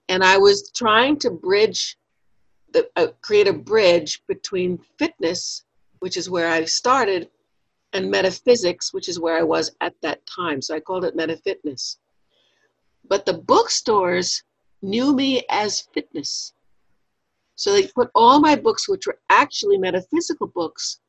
And 0.09 0.25
I 0.25 0.39
was 0.39 0.73
trying 0.73 1.21
to 1.21 1.31
bridge, 1.31 1.97
the, 2.73 2.89
uh, 2.97 3.09
create 3.21 3.47
a 3.47 3.53
bridge 3.53 4.23
between 4.27 4.81
fitness, 4.99 5.63
which 6.01 6.17
is 6.17 6.29
where 6.29 6.49
I 6.49 6.65
started, 6.65 7.31
and 7.93 8.11
metaphysics, 8.11 8.93
which 8.93 9.09
is 9.09 9.21
where 9.21 9.39
I 9.39 9.45
was 9.45 9.71
at 9.81 9.95
that 10.03 10.27
time. 10.27 10.61
So 10.63 10.75
I 10.75 10.81
called 10.81 11.05
it 11.05 11.15
Meta 11.15 11.37
Fitness. 11.37 11.99
But 13.09 13.25
the 13.25 13.35
bookstores 13.35 14.43
knew 14.83 15.15
me 15.15 15.45
as 15.49 15.83
fitness. 15.95 16.55
So 17.59 17.73
they 17.73 17.89
put 17.89 18.09
all 18.15 18.39
my 18.39 18.55
books, 18.55 18.89
which 18.89 19.09
were 19.09 19.19
actually 19.31 19.79
metaphysical 19.79 20.47
books, 20.47 21.01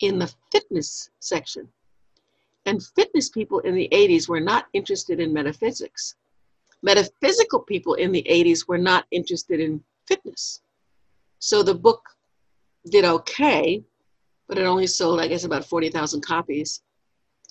in 0.00 0.18
the 0.18 0.34
fitness 0.50 1.10
section. 1.20 1.68
And 2.66 2.82
fitness 2.82 3.28
people 3.28 3.60
in 3.60 3.76
the 3.76 3.88
80s 3.92 4.28
were 4.28 4.40
not 4.40 4.66
interested 4.72 5.20
in 5.20 5.32
metaphysics. 5.32 6.16
Metaphysical 6.82 7.60
people 7.60 7.94
in 7.94 8.10
the 8.10 8.26
80s 8.28 8.66
were 8.66 8.78
not 8.78 9.06
interested 9.12 9.60
in 9.60 9.80
fitness. 10.08 10.60
So 11.38 11.62
the 11.62 11.74
book 11.74 12.02
did 12.90 13.04
okay, 13.04 13.84
but 14.48 14.58
it 14.58 14.64
only 14.64 14.88
sold, 14.88 15.20
I 15.20 15.28
guess, 15.28 15.44
about 15.44 15.64
40,000 15.64 16.20
copies. 16.20 16.82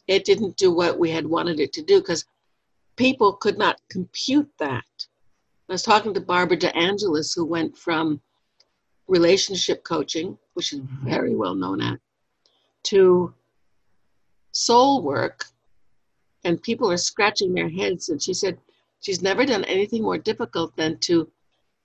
It 0.08 0.26
didn't 0.26 0.58
do 0.58 0.74
what 0.74 1.00
we 1.00 1.10
had 1.10 1.26
wanted 1.26 1.62
it 1.62 1.72
to 1.74 1.82
do 1.82 2.02
because 2.02 2.26
people 2.98 3.32
could 3.32 3.58
not 3.58 3.80
compute 3.90 4.50
that. 4.60 5.08
I 5.70 5.74
was 5.74 5.84
talking 5.84 6.14
to 6.14 6.20
Barbara 6.20 6.58
DeAngelis, 6.58 7.34
who 7.34 7.46
went 7.46 7.78
from 7.78 8.20
relationship 9.08 9.84
coaching, 9.84 10.38
which 10.54 10.74
is 10.74 10.80
mm-hmm. 10.80 11.10
very 11.10 11.36
well 11.36 11.56
known 11.56 11.82
at, 11.82 12.00
to 12.84 13.34
soul 14.52 15.02
work. 15.02 15.46
And 16.44 16.62
people 16.62 16.92
are 16.92 16.98
scratching 16.98 17.54
their 17.54 17.70
heads. 17.70 18.10
And 18.10 18.22
she 18.22 18.34
said 18.34 18.58
she's 19.02 19.22
never 19.22 19.46
done 19.46 19.64
anything 19.66 20.02
more 20.04 20.18
difficult 20.18 20.76
than 20.76 20.98
to 21.00 21.30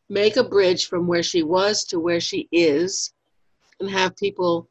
make 0.08 0.36
a 0.36 0.44
bridge 0.44 0.86
from 0.86 1.06
where 1.06 1.22
she 1.22 1.42
was 1.42 1.84
to 1.84 1.98
where 1.98 2.20
she 2.20 2.48
is 2.52 3.12
and 3.80 3.90
have 3.90 4.16
people 4.16 4.68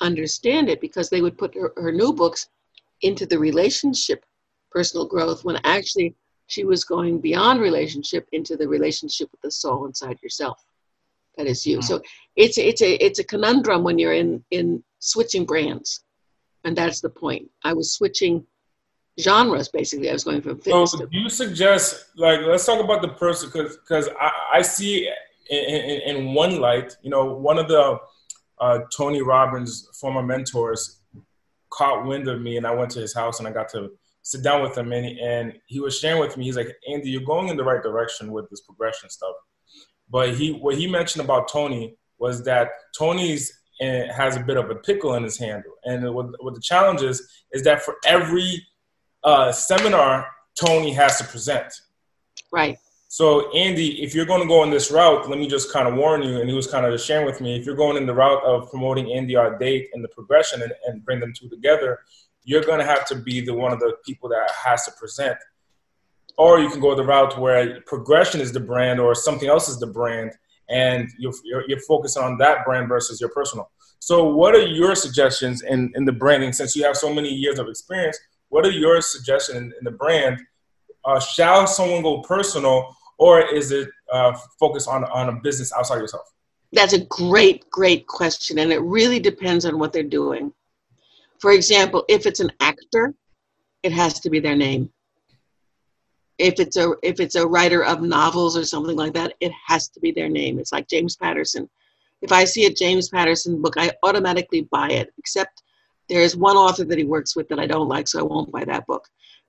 understand 0.00 0.68
it 0.68 0.80
because 0.80 1.08
they 1.08 1.22
would 1.22 1.38
put 1.38 1.54
her, 1.54 1.72
her 1.76 1.92
new 1.92 2.12
books 2.12 2.48
into 3.02 3.24
the 3.24 3.38
relationship 3.38 4.24
personal 4.70 5.06
growth 5.06 5.44
when 5.44 5.58
actually 5.64 6.14
she 6.48 6.64
was 6.64 6.84
going 6.84 7.18
beyond 7.18 7.60
relationship 7.60 8.28
into 8.32 8.56
the 8.56 8.68
relationship 8.68 9.28
with 9.32 9.40
the 9.40 9.50
soul 9.50 9.86
inside 9.86 10.18
yourself 10.22 10.64
that 11.36 11.46
is 11.46 11.66
you. 11.66 11.82
So 11.82 12.00
it's 12.34 12.58
it's 12.58 12.82
a 12.82 12.94
it's 13.04 13.18
a 13.18 13.24
conundrum 13.24 13.84
when 13.84 13.98
you're 13.98 14.14
in 14.14 14.44
in 14.50 14.82
switching 14.98 15.44
brands. 15.44 16.02
And 16.64 16.76
that's 16.76 17.00
the 17.00 17.10
point. 17.10 17.48
I 17.62 17.72
was 17.74 17.92
switching 17.92 18.44
genres 19.20 19.68
basically. 19.68 20.10
I 20.10 20.12
was 20.12 20.24
going 20.24 20.42
from 20.42 20.58
fitness 20.58 20.90
So 20.90 20.98
to 20.98 21.06
do 21.06 21.18
you 21.18 21.28
suggest, 21.28 22.06
like, 22.16 22.40
let's 22.40 22.66
talk 22.66 22.82
about 22.82 23.02
the 23.02 23.08
person, 23.08 23.48
because 23.48 23.76
because 23.76 24.08
I, 24.20 24.30
I 24.54 24.62
see 24.62 25.08
in, 25.48 25.58
in, 25.58 26.16
in 26.16 26.34
one 26.34 26.60
light, 26.60 26.96
you 27.02 27.10
know, 27.10 27.24
one 27.34 27.58
of 27.58 27.68
the 27.68 27.98
uh, 28.60 28.78
Tony 28.96 29.22
Robbins' 29.22 29.88
former 30.00 30.22
mentors 30.22 31.00
caught 31.70 32.06
wind 32.06 32.26
of 32.28 32.40
me, 32.40 32.56
and 32.56 32.66
I 32.66 32.74
went 32.74 32.90
to 32.92 33.00
his 33.00 33.14
house 33.14 33.38
and 33.38 33.46
I 33.46 33.52
got 33.52 33.68
to 33.70 33.90
sit 34.22 34.42
down 34.42 34.60
with 34.62 34.76
him, 34.76 34.92
and 34.92 35.06
he, 35.06 35.20
and 35.20 35.52
he 35.66 35.78
was 35.78 35.98
sharing 35.98 36.20
with 36.20 36.36
me. 36.36 36.46
He's 36.46 36.56
like, 36.56 36.74
Andy, 36.90 37.10
you're 37.10 37.22
going 37.22 37.48
in 37.48 37.56
the 37.56 37.64
right 37.64 37.82
direction 37.82 38.32
with 38.32 38.50
this 38.50 38.62
progression 38.62 39.08
stuff, 39.08 39.34
but 40.10 40.34
he 40.34 40.52
what 40.52 40.76
he 40.76 40.86
mentioned 40.86 41.24
about 41.24 41.48
Tony 41.48 41.96
was 42.18 42.44
that 42.44 42.68
Tony's 42.96 43.52
eh, 43.80 44.10
has 44.12 44.36
a 44.36 44.40
bit 44.40 44.56
of 44.56 44.70
a 44.70 44.76
pickle 44.76 45.14
in 45.14 45.22
his 45.22 45.38
handle, 45.38 45.72
and 45.84 46.14
what, 46.14 46.26
what 46.42 46.54
the 46.54 46.60
challenge 46.60 47.02
is 47.02 47.28
is 47.52 47.62
that 47.62 47.82
for 47.82 47.96
every 48.06 48.66
uh, 49.24 49.52
seminar 49.52 50.26
Tony 50.58 50.92
has 50.92 51.18
to 51.18 51.24
present. 51.24 51.72
right 52.52 52.78
So, 53.08 53.52
Andy, 53.52 54.02
if 54.02 54.14
you're 54.14 54.26
going 54.26 54.42
to 54.42 54.48
go 54.48 54.62
in 54.64 54.70
this 54.70 54.90
route, 54.90 55.28
let 55.28 55.38
me 55.38 55.46
just 55.46 55.72
kind 55.72 55.86
of 55.86 55.94
warn 55.94 56.22
you. 56.22 56.40
And 56.40 56.50
he 56.50 56.56
was 56.56 56.66
kind 56.66 56.84
of 56.84 57.00
sharing 57.00 57.24
with 57.24 57.40
me 57.40 57.56
if 57.56 57.64
you're 57.64 57.76
going 57.76 57.96
in 57.96 58.04
the 58.04 58.14
route 58.14 58.42
of 58.44 58.68
promoting 58.68 59.12
Andy 59.12 59.34
Audate 59.34 59.86
and 59.94 60.02
the 60.02 60.08
progression 60.08 60.62
and, 60.62 60.72
and 60.86 61.04
bring 61.04 61.20
them 61.20 61.32
two 61.32 61.48
together, 61.48 62.00
you're 62.44 62.64
going 62.64 62.78
to 62.78 62.84
have 62.84 63.06
to 63.06 63.16
be 63.16 63.40
the 63.40 63.54
one 63.54 63.72
of 63.72 63.80
the 63.80 63.94
people 64.04 64.28
that 64.30 64.50
has 64.50 64.84
to 64.86 64.92
present. 64.92 65.38
Or 66.38 66.60
you 66.60 66.68
can 66.68 66.80
go 66.80 66.94
the 66.94 67.04
route 67.04 67.38
where 67.38 67.80
progression 67.86 68.40
is 68.40 68.52
the 68.52 68.60
brand 68.60 69.00
or 69.00 69.14
something 69.14 69.48
else 69.48 69.68
is 69.68 69.78
the 69.78 69.86
brand, 69.86 70.32
and 70.68 71.08
you're, 71.18 71.32
you're, 71.44 71.64
you're 71.68 71.80
focusing 71.80 72.22
on 72.22 72.36
that 72.38 72.64
brand 72.64 72.88
versus 72.88 73.20
your 73.20 73.30
personal. 73.30 73.70
So, 74.00 74.24
what 74.24 74.54
are 74.54 74.66
your 74.66 74.94
suggestions 74.94 75.62
in, 75.62 75.92
in 75.96 76.04
the 76.04 76.12
branding? 76.12 76.52
Since 76.52 76.76
you 76.76 76.84
have 76.84 76.96
so 76.96 77.12
many 77.12 77.30
years 77.30 77.58
of 77.58 77.68
experience, 77.68 78.18
what 78.50 78.66
are 78.66 78.70
your 78.70 79.00
suggestions 79.00 79.56
in, 79.56 79.72
in 79.78 79.84
the 79.84 79.90
brand 79.90 80.38
uh, 81.06 81.20
shall 81.20 81.66
someone 81.66 82.02
go 82.02 82.20
personal 82.20 82.94
or 83.18 83.40
is 83.40 83.70
it 83.70 83.88
uh, 84.12 84.36
focused 84.58 84.88
on, 84.88 85.04
on 85.04 85.28
a 85.28 85.40
business 85.40 85.72
outside 85.72 85.98
yourself? 85.98 86.32
That's 86.72 86.92
a 86.92 87.04
great, 87.06 87.70
great 87.70 88.06
question. 88.06 88.58
And 88.58 88.72
it 88.72 88.80
really 88.80 89.20
depends 89.20 89.64
on 89.64 89.78
what 89.78 89.92
they're 89.92 90.02
doing. 90.02 90.52
For 91.38 91.52
example, 91.52 92.04
if 92.08 92.26
it's 92.26 92.40
an 92.40 92.52
actor, 92.60 93.14
it 93.82 93.92
has 93.92 94.20
to 94.20 94.30
be 94.30 94.40
their 94.40 94.56
name. 94.56 94.90
If 96.38 96.60
it's 96.60 96.76
a 96.76 96.94
if 97.02 97.20
it's 97.20 97.34
a 97.34 97.46
writer 97.46 97.84
of 97.84 98.02
novels 98.02 98.56
or 98.56 98.64
something 98.64 98.96
like 98.96 99.14
that, 99.14 99.34
it 99.40 99.52
has 99.66 99.88
to 99.88 100.00
be 100.00 100.12
their 100.12 100.28
name. 100.28 100.58
It's 100.58 100.72
like 100.72 100.88
James 100.88 101.16
Patterson. 101.16 101.68
If 102.22 102.32
I 102.32 102.44
see 102.44 102.66
a 102.66 102.72
James 102.72 103.08
Patterson 103.08 103.60
book, 103.62 103.74
I 103.76 103.92
automatically 104.02 104.62
buy 104.70 104.90
it, 104.90 105.12
except 105.18 105.62
there's 106.08 106.36
one 106.36 106.56
author 106.56 106.84
that 106.84 106.98
he 106.98 107.04
works 107.04 107.36
with 107.36 107.48
that 107.48 107.58
I 107.58 107.66
don't 107.66 107.88
like, 107.88 108.08
so 108.08 108.18
I 108.18 108.22
won't 108.22 108.52
buy 108.52 108.64
that 108.64 108.86
book. 108.86 109.08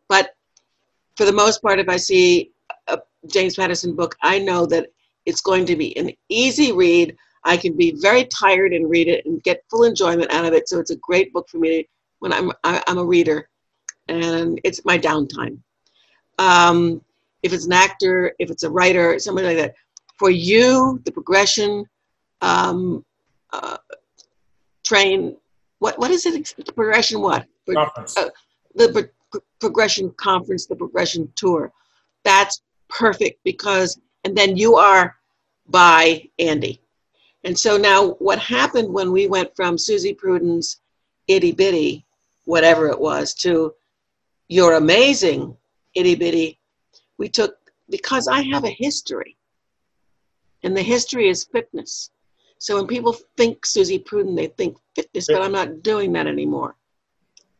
But 0.10 0.32
for 1.16 1.26
the 1.26 1.34
most 1.34 1.62
part, 1.62 1.80
if 1.80 1.90
I 1.90 1.98
see 1.98 2.52
a 2.88 3.00
James 3.28 3.56
Patterson 3.56 3.96
book, 3.96 4.16
I 4.22 4.40
know 4.40 4.66
that 4.68 4.88
it's 5.26 5.42
going 5.42 5.66
to 5.66 5.76
be 5.76 5.96
an 5.98 6.12
easy 6.30 6.72
read. 6.72 7.16
I 7.44 7.58
can 7.58 7.76
be 7.76 7.96
very 8.00 8.26
tired 8.26 8.74
and 8.74 8.90
read 8.90 9.08
it 9.08 9.26
and 9.26 9.44
get 9.44 9.64
full 9.70 9.84
enjoyment 9.84 10.32
out 10.32 10.46
of 10.46 10.54
it. 10.54 10.68
So 10.68 10.80
it's 10.80 10.92
a 10.92 10.98
great 10.98 11.34
book 11.34 11.50
for 11.50 11.58
me 11.58 11.88
when 12.20 12.34
I'm 12.34 12.52
I, 12.64 12.82
I'm 12.88 12.98
a 12.98 13.06
reader, 13.06 13.50
and 14.08 14.60
it's 14.64 14.84
my 14.86 14.98
downtime. 14.98 15.60
Um, 16.38 17.02
if 17.44 17.54
it's 17.54 17.66
an 17.66 17.74
actor, 17.74 18.34
if 18.40 18.50
it's 18.50 18.64
a 18.64 18.70
writer, 18.70 19.20
somebody 19.20 19.48
like 19.48 19.58
that, 19.58 19.76
for 20.18 20.30
you, 20.30 21.02
the 21.06 21.12
progression 21.12 21.86
um, 22.42 23.06
uh, 23.52 23.78
train. 24.84 25.38
What 25.80 26.00
what 26.00 26.12
is 26.12 26.26
it? 26.26 26.54
Progression 26.76 27.22
what? 27.22 27.46
Conference. 27.72 28.18
uh, 28.18 28.30
the 28.76 29.12
pro- 29.32 29.42
progression 29.60 30.12
conference, 30.18 30.66
the 30.66 30.76
progression 30.76 31.32
tour. 31.36 31.72
That's 32.24 32.62
perfect 32.90 33.44
because, 33.44 34.00
and 34.24 34.36
then 34.36 34.58
you 34.58 34.76
are 34.76 35.16
by 35.68 36.28
Andy. 36.40 36.82
And 37.44 37.58
so 37.58 37.78
now, 37.78 38.12
what 38.14 38.40
happened 38.40 38.92
when 38.92 39.12
we 39.12 39.28
went 39.28 39.56
from 39.56 39.78
Suzy 39.78 40.14
Prudden's 40.14 40.82
itty 41.28 41.52
bitty, 41.52 42.06
whatever 42.46 42.88
it 42.88 43.00
was, 43.00 43.34
to 43.36 43.74
your 44.48 44.74
amazing 44.74 45.56
itty 45.98 46.16
bitty, 46.16 46.60
we 47.18 47.30
took 47.30 47.56
because 47.90 48.28
I 48.28 48.42
have 48.42 48.64
a 48.64 48.70
history, 48.70 49.38
and 50.64 50.76
the 50.76 50.82
history 50.82 51.30
is 51.30 51.46
fitness. 51.46 52.12
So 52.60 52.76
when 52.76 52.88
people 52.88 53.16
think 53.38 53.66
Suzy 53.66 54.00
Prudden, 54.00 54.36
they 54.36 54.48
think 54.48 54.78
fitness, 54.96 55.28
but 55.28 55.42
I'm 55.42 55.52
not 55.52 55.84
doing 55.84 56.12
that 56.14 56.28
anymore. 56.28 56.76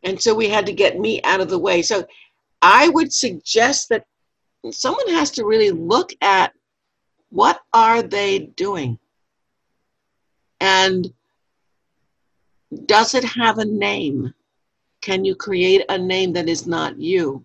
And 0.02 0.20
so 0.20 0.34
we 0.34 0.48
had 0.48 0.66
to 0.66 0.72
get 0.72 0.98
me 0.98 1.22
out 1.22 1.40
of 1.40 1.48
the 1.48 1.58
way. 1.58 1.82
So 1.82 2.06
I 2.62 2.88
would 2.88 3.12
suggest 3.12 3.88
that 3.90 4.06
someone 4.70 5.08
has 5.08 5.30
to 5.32 5.44
really 5.44 5.70
look 5.70 6.12
at 6.20 6.52
what 7.30 7.60
are 7.72 8.02
they 8.02 8.38
doing? 8.38 8.98
And 10.60 11.12
does 12.86 13.14
it 13.14 13.24
have 13.24 13.58
a 13.58 13.64
name? 13.64 14.34
Can 15.00 15.24
you 15.24 15.34
create 15.34 15.84
a 15.88 15.98
name 15.98 16.32
that 16.32 16.48
is 16.48 16.66
not 16.66 16.98
you? 16.98 17.44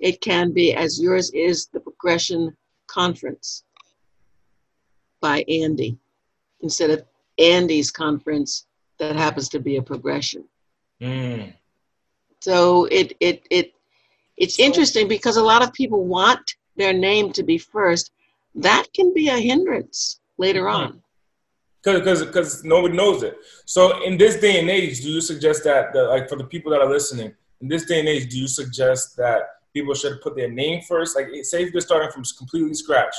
It 0.00 0.20
can 0.20 0.52
be, 0.52 0.74
as 0.74 1.00
yours 1.00 1.30
is, 1.32 1.66
the 1.66 1.80
Progression 1.80 2.56
Conference 2.86 3.64
by 5.20 5.44
Andy, 5.48 5.96
instead 6.60 6.90
of 6.90 7.04
Andy's 7.38 7.90
conference 7.90 8.66
that 8.98 9.16
happens 9.16 9.48
to 9.50 9.58
be 9.58 9.76
a 9.76 9.82
progression. 9.82 10.44
Mm. 11.00 11.54
So 12.40 12.84
it 12.86 13.14
it 13.20 13.46
it 13.50 13.74
it's 14.36 14.58
interesting 14.58 15.08
because 15.08 15.36
a 15.36 15.42
lot 15.42 15.62
of 15.62 15.72
people 15.72 16.04
want 16.04 16.56
their 16.76 16.92
name 16.92 17.32
to 17.32 17.42
be 17.42 17.58
first. 17.58 18.12
That 18.54 18.86
can 18.94 19.12
be 19.12 19.28
a 19.28 19.36
hindrance 19.36 20.20
later 20.38 20.64
mm-hmm. 20.64 20.94
on 20.94 21.02
because 21.82 22.24
because 22.24 22.64
nobody 22.64 22.96
knows 22.96 23.22
it. 23.22 23.38
So 23.64 24.02
in 24.02 24.16
this 24.16 24.40
day 24.40 24.60
and 24.60 24.70
age, 24.70 25.02
do 25.02 25.10
you 25.10 25.20
suggest 25.20 25.64
that 25.64 25.92
the, 25.92 26.04
like 26.04 26.28
for 26.28 26.36
the 26.36 26.44
people 26.44 26.70
that 26.72 26.80
are 26.80 26.90
listening 26.90 27.34
in 27.60 27.68
this 27.68 27.86
day 27.86 28.00
and 28.00 28.08
age, 28.08 28.28
do 28.30 28.38
you 28.38 28.48
suggest 28.48 29.16
that 29.16 29.42
people 29.76 29.94
should 29.94 30.20
put 30.22 30.34
their 30.36 30.50
name 30.50 30.80
first? 30.82 31.14
Like 31.16 31.28
say 31.42 31.64
if 31.64 31.72
they're 31.72 31.80
starting 31.90 32.10
from 32.10 32.24
completely 32.38 32.74
scratch, 32.74 33.14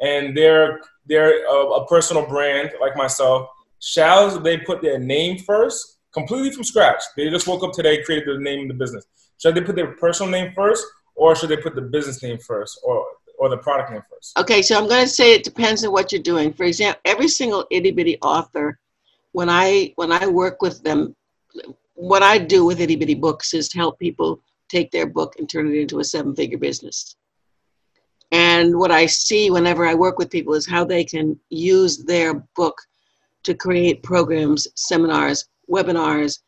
and 0.00 0.36
they're 0.36 0.80
they're 1.06 1.44
a, 1.46 1.58
a 1.80 1.86
personal 1.88 2.24
brand 2.26 2.70
like 2.80 2.96
myself, 2.96 3.48
shall 3.80 4.38
they 4.38 4.58
put 4.58 4.80
their 4.80 4.98
name 4.98 5.38
first, 5.38 5.98
completely 6.12 6.52
from 6.52 6.64
scratch? 6.64 7.02
They 7.16 7.28
just 7.30 7.48
woke 7.48 7.64
up 7.64 7.72
today, 7.72 8.02
created 8.04 8.38
the 8.38 8.42
name 8.50 8.62
of 8.62 8.68
the 8.68 8.74
business. 8.74 9.04
Should 9.38 9.56
they 9.56 9.60
put 9.60 9.74
their 9.74 9.92
personal 10.04 10.30
name 10.30 10.52
first, 10.54 10.86
or 11.16 11.34
should 11.34 11.50
they 11.50 11.56
put 11.56 11.74
the 11.74 11.82
business 11.96 12.22
name 12.22 12.38
first, 12.38 12.78
or 12.84 13.04
or 13.38 13.48
the 13.48 13.58
product 13.58 13.90
name 13.90 14.02
first? 14.08 14.38
Okay, 14.38 14.62
so 14.62 14.78
I'm 14.78 14.88
going 14.88 15.04
to 15.04 15.10
say 15.10 15.34
it 15.34 15.42
depends 15.42 15.84
on 15.84 15.90
what 15.92 16.12
you're 16.12 16.22
doing. 16.22 16.52
For 16.52 16.64
example, 16.64 17.00
every 17.04 17.28
single 17.28 17.66
itty 17.72 17.90
bitty 17.90 18.18
author, 18.22 18.78
when 19.32 19.48
I 19.50 19.92
when 19.96 20.12
I 20.12 20.28
work 20.28 20.62
with 20.62 20.80
them, 20.84 21.16
what 21.94 22.22
I 22.22 22.38
do 22.38 22.64
with 22.64 22.80
itty 22.80 22.96
bitty 22.96 23.16
books 23.16 23.52
is 23.52 23.72
help 23.72 23.98
people 23.98 24.40
take 24.72 24.90
their 24.90 25.06
book 25.06 25.34
and 25.38 25.48
turn 25.48 25.70
it 25.70 25.78
into 25.78 26.00
a 26.00 26.04
seven 26.04 26.34
figure 26.34 26.58
business. 26.58 27.16
And 28.30 28.78
what 28.78 28.90
I 28.90 29.04
see 29.04 29.50
whenever 29.50 29.86
I 29.86 29.94
work 29.94 30.18
with 30.18 30.30
people 30.30 30.54
is 30.54 30.66
how 30.66 30.84
they 30.84 31.04
can 31.04 31.38
use 31.50 32.02
their 32.04 32.34
book 32.56 32.80
to 33.42 33.54
create 33.54 34.02
programs, 34.02 34.66
seminars, 34.74 35.48
webinars, 35.70 36.40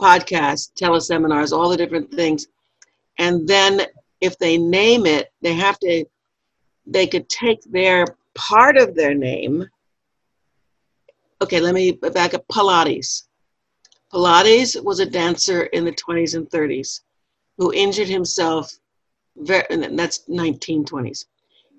podcasts, 0.00 0.72
teleseminars, 0.74 1.52
all 1.52 1.68
the 1.68 1.76
different 1.76 2.10
things. 2.12 2.48
And 3.18 3.46
then 3.46 3.82
if 4.20 4.36
they 4.38 4.58
name 4.58 5.06
it, 5.06 5.32
they 5.40 5.54
have 5.54 5.78
to 5.80 6.04
they 6.86 7.06
could 7.06 7.28
take 7.30 7.62
their 7.64 8.04
part 8.34 8.76
of 8.76 8.94
their 8.94 9.14
name. 9.14 9.64
Okay, 11.40 11.60
let 11.60 11.74
me 11.74 11.92
back 11.92 12.34
up 12.34 12.46
Pilates. 12.48 13.22
Pilates 14.12 14.82
was 14.82 15.00
a 15.00 15.06
dancer 15.06 15.64
in 15.76 15.84
the 15.84 15.92
20s 15.92 16.34
and 16.34 16.50
30s 16.50 17.00
who 17.58 17.72
injured 17.72 18.08
himself, 18.08 18.72
that's 19.36 20.24
1920s. 20.28 21.26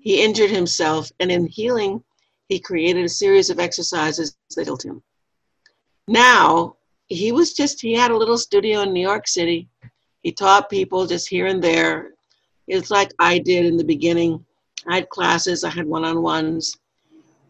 He 0.00 0.22
injured 0.22 0.50
himself, 0.50 1.10
and 1.20 1.30
in 1.30 1.46
healing, 1.46 2.02
he 2.48 2.58
created 2.58 3.04
a 3.04 3.08
series 3.08 3.50
of 3.50 3.58
exercises 3.58 4.36
that 4.54 4.64
healed 4.64 4.82
him. 4.82 5.02
Now, 6.06 6.76
he 7.08 7.32
was 7.32 7.54
just, 7.54 7.80
he 7.80 7.92
had 7.92 8.10
a 8.10 8.16
little 8.16 8.38
studio 8.38 8.82
in 8.82 8.92
New 8.92 9.00
York 9.00 9.26
City. 9.26 9.68
He 10.22 10.32
taught 10.32 10.70
people 10.70 11.06
just 11.06 11.28
here 11.28 11.46
and 11.46 11.62
there. 11.62 12.12
It's 12.68 12.90
like 12.90 13.12
I 13.18 13.38
did 13.38 13.64
in 13.64 13.76
the 13.76 13.84
beginning 13.84 14.44
I 14.88 14.96
had 14.96 15.08
classes, 15.08 15.64
I 15.64 15.70
had 15.70 15.86
one 15.86 16.04
on 16.04 16.22
ones. 16.22 16.76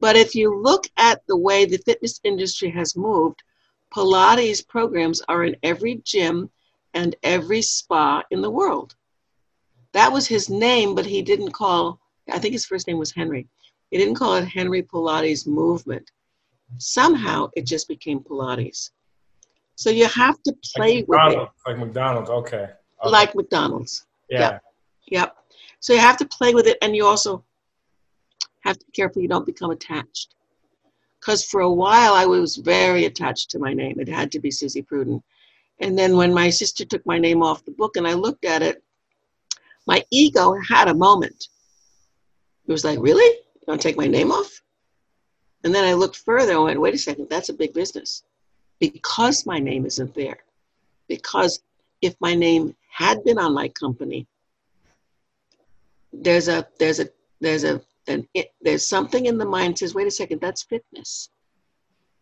But 0.00 0.16
if 0.16 0.34
you 0.34 0.58
look 0.58 0.86
at 0.96 1.22
the 1.26 1.36
way 1.36 1.64
the 1.64 1.78
fitness 1.78 2.20
industry 2.24 2.70
has 2.70 2.96
moved, 2.96 3.42
Pilates 3.94 4.66
programs 4.66 5.22
are 5.28 5.44
in 5.44 5.56
every 5.62 6.00
gym 6.04 6.50
and 6.96 7.14
every 7.22 7.60
spa 7.60 8.22
in 8.30 8.40
the 8.40 8.50
world. 8.50 8.94
That 9.92 10.10
was 10.12 10.26
his 10.26 10.48
name, 10.48 10.94
but 10.94 11.04
he 11.04 11.20
didn't 11.20 11.52
call, 11.52 12.00
I 12.30 12.38
think 12.38 12.52
his 12.52 12.64
first 12.64 12.86
name 12.86 12.98
was 12.98 13.12
Henry. 13.12 13.46
He 13.90 13.98
didn't 13.98 14.14
call 14.14 14.34
it 14.36 14.48
Henry 14.48 14.82
Pilates 14.82 15.46
Movement. 15.46 16.10
Somehow 16.78 17.50
it 17.54 17.66
just 17.66 17.86
became 17.86 18.20
Pilates. 18.20 18.90
So 19.76 19.90
you 19.90 20.08
have 20.08 20.42
to 20.44 20.56
play 20.74 21.04
like 21.06 21.08
with 21.08 21.38
it. 21.38 21.48
Like 21.66 21.78
McDonald's, 21.78 22.30
okay. 22.30 22.70
okay. 23.04 23.10
Like 23.10 23.34
McDonald's. 23.34 24.06
Yeah. 24.30 24.40
Yep. 24.40 24.62
yep. 25.08 25.36
So 25.80 25.92
you 25.92 26.00
have 26.00 26.16
to 26.16 26.26
play 26.26 26.54
with 26.54 26.66
it, 26.66 26.78
and 26.80 26.96
you 26.96 27.04
also 27.06 27.44
have 28.60 28.78
to 28.78 28.86
be 28.86 28.92
careful 28.92 29.20
you 29.20 29.28
don't 29.28 29.44
become 29.44 29.70
attached. 29.70 30.34
Because 31.20 31.44
for 31.44 31.60
a 31.60 31.70
while 31.70 32.14
I 32.14 32.24
was 32.24 32.56
very 32.56 33.04
attached 33.04 33.50
to 33.50 33.58
my 33.58 33.74
name. 33.74 34.00
It 34.00 34.08
had 34.08 34.32
to 34.32 34.40
be 34.40 34.50
Suzy 34.50 34.80
Prudden. 34.80 35.22
And 35.80 35.98
then 35.98 36.16
when 36.16 36.32
my 36.32 36.50
sister 36.50 36.84
took 36.84 37.04
my 37.06 37.18
name 37.18 37.42
off 37.42 37.64
the 37.64 37.70
book 37.70 37.96
and 37.96 38.06
I 38.06 38.14
looked 38.14 38.44
at 38.44 38.62
it, 38.62 38.82
my 39.86 40.04
ego 40.10 40.56
had 40.68 40.88
a 40.88 40.94
moment. 40.94 41.48
It 42.66 42.72
was 42.72 42.84
like, 42.84 42.98
really? 43.00 43.24
You 43.24 43.62
want 43.68 43.80
to 43.80 43.88
take 43.88 43.96
my 43.96 44.06
name 44.06 44.32
off? 44.32 44.62
And 45.64 45.74
then 45.74 45.84
I 45.84 45.94
looked 45.94 46.16
further 46.16 46.52
and 46.52 46.64
went, 46.64 46.80
wait 46.80 46.94
a 46.94 46.98
second, 46.98 47.28
that's 47.28 47.48
a 47.48 47.54
big 47.54 47.74
business. 47.74 48.22
Because 48.80 49.46
my 49.46 49.58
name 49.58 49.86
isn't 49.86 50.14
there. 50.14 50.38
Because 51.08 51.60
if 52.02 52.14
my 52.20 52.34
name 52.34 52.74
had 52.90 53.22
been 53.24 53.38
on 53.38 53.54
my 53.54 53.68
company, 53.68 54.26
there's 56.12 56.48
a 56.48 56.66
there's 56.78 57.00
a 57.00 57.08
there's 57.40 57.64
a 57.64 57.80
an, 58.08 58.26
it, 58.34 58.52
there's 58.62 58.86
something 58.86 59.26
in 59.26 59.38
the 59.38 59.44
mind 59.44 59.78
says 59.78 59.94
wait 59.94 60.06
a 60.06 60.10
second 60.10 60.40
that's 60.40 60.62
fitness 60.62 61.28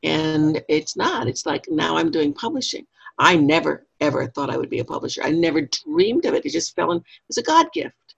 and 0.02 0.62
it's 0.68 0.96
not 0.96 1.28
it's 1.28 1.46
like 1.46 1.66
now 1.70 1.96
i'm 1.96 2.10
doing 2.10 2.32
publishing 2.32 2.86
i 3.18 3.36
never 3.36 3.86
ever 4.00 4.26
thought 4.26 4.50
i 4.50 4.56
would 4.56 4.70
be 4.70 4.80
a 4.80 4.84
publisher. 4.84 5.22
I 5.22 5.30
never 5.30 5.62
dreamed 5.62 6.24
of 6.26 6.34
it. 6.34 6.44
It 6.44 6.52
just 6.52 6.74
fell 6.74 6.92
in 6.92 6.98
it 6.98 7.04
was 7.28 7.38
a 7.38 7.42
god 7.42 7.66
gift. 7.72 8.14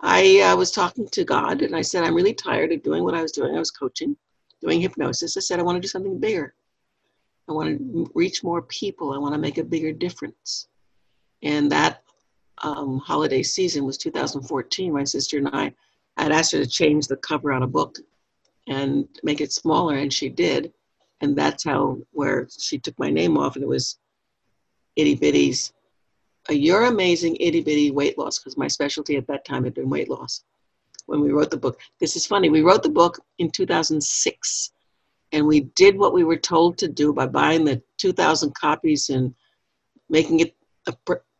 I 0.00 0.40
uh, 0.40 0.56
was 0.56 0.70
talking 0.70 1.08
to 1.08 1.24
god 1.24 1.62
and 1.62 1.74
i 1.76 1.82
said 1.82 2.04
i'm 2.04 2.14
really 2.14 2.34
tired 2.34 2.72
of 2.72 2.82
doing 2.82 3.04
what 3.04 3.14
i 3.14 3.22
was 3.22 3.32
doing. 3.32 3.54
I 3.54 3.58
was 3.58 3.70
coaching 3.70 4.16
doing 4.60 4.80
hypnosis. 4.80 5.36
I 5.36 5.40
said 5.40 5.60
i 5.60 5.62
want 5.62 5.76
to 5.76 5.80
do 5.80 5.88
something 5.88 6.18
bigger. 6.18 6.54
I 7.48 7.52
want 7.52 7.78
to 7.78 8.10
reach 8.14 8.42
more 8.42 8.62
people. 8.62 9.12
I 9.12 9.18
want 9.18 9.34
to 9.34 9.40
make 9.40 9.58
a 9.58 9.64
bigger 9.64 9.92
difference. 9.92 10.68
And 11.42 11.70
that 11.70 12.02
um, 12.62 12.98
holiday 12.98 13.42
season 13.42 13.84
was 13.84 13.98
2014. 13.98 14.92
My 14.92 15.04
sister 15.04 15.38
and 15.38 15.48
I, 15.48 15.72
I 16.16 16.24
had 16.24 16.32
asked 16.32 16.52
her 16.52 16.58
to 16.58 16.66
change 16.66 17.06
the 17.06 17.16
cover 17.16 17.52
on 17.52 17.62
a 17.62 17.68
book 17.68 17.98
and 18.66 19.06
make 19.22 19.40
it 19.40 19.52
smaller, 19.52 19.96
and 19.96 20.12
she 20.12 20.28
did. 20.28 20.72
And 21.20 21.36
that's 21.36 21.64
how 21.64 21.98
where 22.12 22.48
she 22.58 22.78
took 22.78 22.98
my 22.98 23.10
name 23.10 23.38
off, 23.38 23.54
and 23.54 23.62
it 23.62 23.68
was 23.68 23.98
Itty 24.96 25.16
bitties. 25.16 25.72
You're 26.48 26.84
Amazing 26.84 27.36
Itty 27.40 27.60
Bitty 27.62 27.90
Weight 27.90 28.18
Loss, 28.18 28.38
because 28.38 28.56
my 28.56 28.68
specialty 28.68 29.16
at 29.16 29.26
that 29.26 29.44
time 29.44 29.64
had 29.64 29.74
been 29.74 29.90
weight 29.90 30.08
loss. 30.08 30.44
When 31.06 31.20
we 31.20 31.30
wrote 31.30 31.50
the 31.50 31.56
book, 31.56 31.78
this 32.00 32.16
is 32.16 32.26
funny. 32.26 32.50
We 32.50 32.62
wrote 32.62 32.82
the 32.82 32.88
book 32.88 33.18
in 33.38 33.50
2006, 33.50 34.72
and 35.32 35.46
we 35.46 35.60
did 35.76 35.96
what 35.98 36.14
we 36.14 36.24
were 36.24 36.36
told 36.36 36.78
to 36.78 36.88
do 36.88 37.12
by 37.12 37.26
buying 37.26 37.64
the 37.64 37.82
2,000 37.98 38.54
copies 38.54 39.10
and 39.10 39.34
making 40.08 40.40
it 40.40 40.56
a, 40.86 40.94